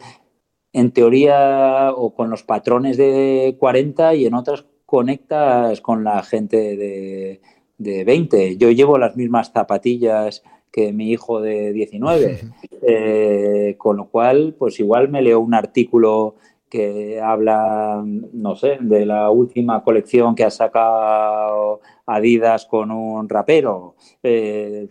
[0.74, 6.76] en teoría, o con los patrones de 40 y en otras conectas con la gente
[6.76, 7.40] de,
[7.78, 8.58] de 20.
[8.58, 12.40] Yo llevo las mismas zapatillas que mi hijo de 19,
[12.82, 16.36] eh, con lo cual, pues igual me leo un artículo
[16.68, 23.96] que habla, no sé, de la última colección que ha sacado Adidas con un rapero.
[24.22, 24.88] Eh,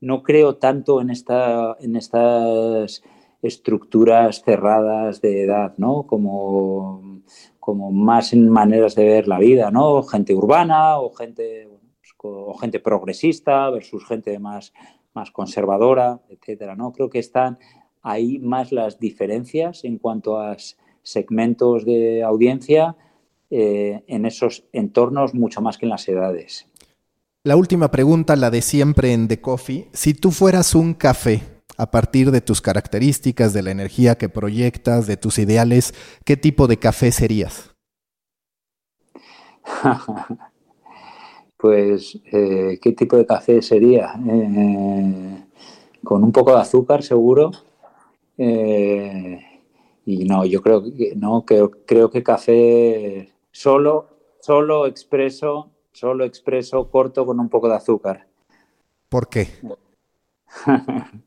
[0.00, 3.02] no creo tanto en, en estas
[3.42, 6.04] estructuras cerradas de edad, ¿no?
[6.04, 7.22] Como,
[7.60, 10.02] como más en maneras de ver la vida, ¿no?
[10.02, 11.68] Gente urbana o gente,
[12.18, 14.72] o gente progresista versus gente más,
[15.14, 16.92] más conservadora, etcétera, ¿no?
[16.92, 17.58] Creo que están
[18.02, 20.56] ahí más las diferencias en cuanto a
[21.08, 22.96] segmentos de audiencia
[23.50, 26.66] eh, en esos entornos mucho más que en las edades.
[27.44, 29.88] La última pregunta, la de siempre en The Coffee.
[29.92, 31.42] Si tú fueras un café,
[31.78, 35.94] a partir de tus características, de la energía que proyectas, de tus ideales,
[36.24, 37.74] ¿qué tipo de café serías?
[41.56, 44.12] pues, eh, ¿qué tipo de café sería?
[44.28, 45.44] Eh,
[46.04, 47.52] con un poco de azúcar, seguro.
[50.08, 54.08] Y no, yo creo que no, creo, creo que café Solo,
[54.40, 58.26] solo expreso, solo expreso corto con un poco de azúcar.
[59.10, 59.48] ¿Por qué?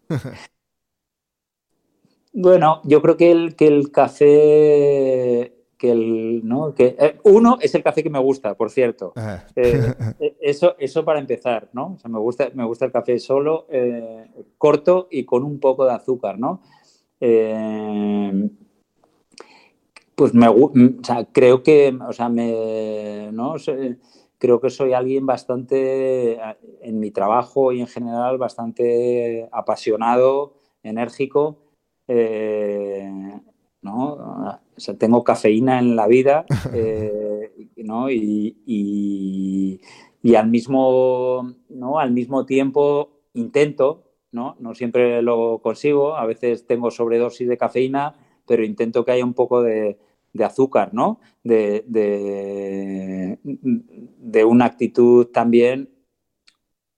[2.34, 6.74] bueno, yo creo que el, que el café que el, ¿no?
[6.74, 9.14] que, eh, uno es el café que me gusta, por cierto.
[9.56, 11.94] Eh, eh, eso, eso para empezar, ¿no?
[11.94, 13.68] O sea, me gusta, me gusta el café solo,
[14.58, 16.62] corto y con un poco de azúcar, ¿no?
[20.16, 20.72] Pues me, o
[21.04, 23.56] sea, creo que, o sea, me, ¿no?
[24.38, 26.40] creo que soy alguien bastante,
[26.82, 31.60] en mi trabajo y en general, bastante apasionado, enérgico,
[32.08, 33.10] eh,
[33.84, 34.60] ¿no?
[34.76, 38.10] O sea, tengo cafeína en la vida, eh, ¿no?
[38.10, 39.82] Y, y,
[40.24, 42.00] y, al, mismo, ¿no?
[42.00, 44.56] al mismo tiempo intento, ¿no?
[44.60, 48.16] No siempre lo consigo, a veces tengo sobredosis de cafeína,
[48.52, 49.98] pero intento que haya un poco de,
[50.44, 51.22] azúcar, ¿no?
[51.42, 53.38] De, de,
[54.44, 55.90] una actitud también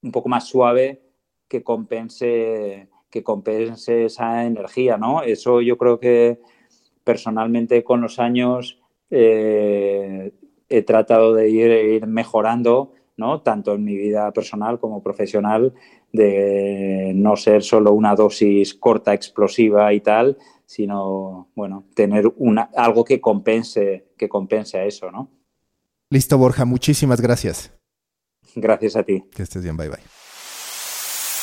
[0.01, 1.03] un poco más suave
[1.47, 5.21] que compense, que compense esa energía, ¿no?
[5.21, 6.39] Eso yo creo que
[7.03, 10.33] personalmente con los años eh,
[10.69, 13.43] he tratado de ir, mejorando, ¿no?
[13.43, 15.75] Tanto en mi vida personal como profesional,
[16.11, 20.39] de no ser solo una dosis corta, explosiva y tal,
[20.73, 25.29] sino, bueno, tener una, algo que compense, que compense a eso, ¿no?
[26.09, 27.71] Listo, Borja, muchísimas gracias.
[28.55, 29.23] Gracias a ti.
[29.35, 29.99] Que estés bien, bye bye.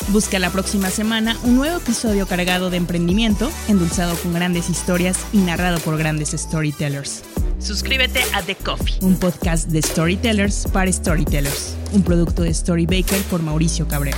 [0.09, 5.37] Busca la próxima semana un nuevo episodio cargado de emprendimiento, endulzado con grandes historias y
[5.37, 7.23] narrado por grandes storytellers.
[7.59, 13.43] Suscríbete a The Coffee, un podcast de storytellers para storytellers, un producto de Storybaker por
[13.43, 14.17] Mauricio Cabrera.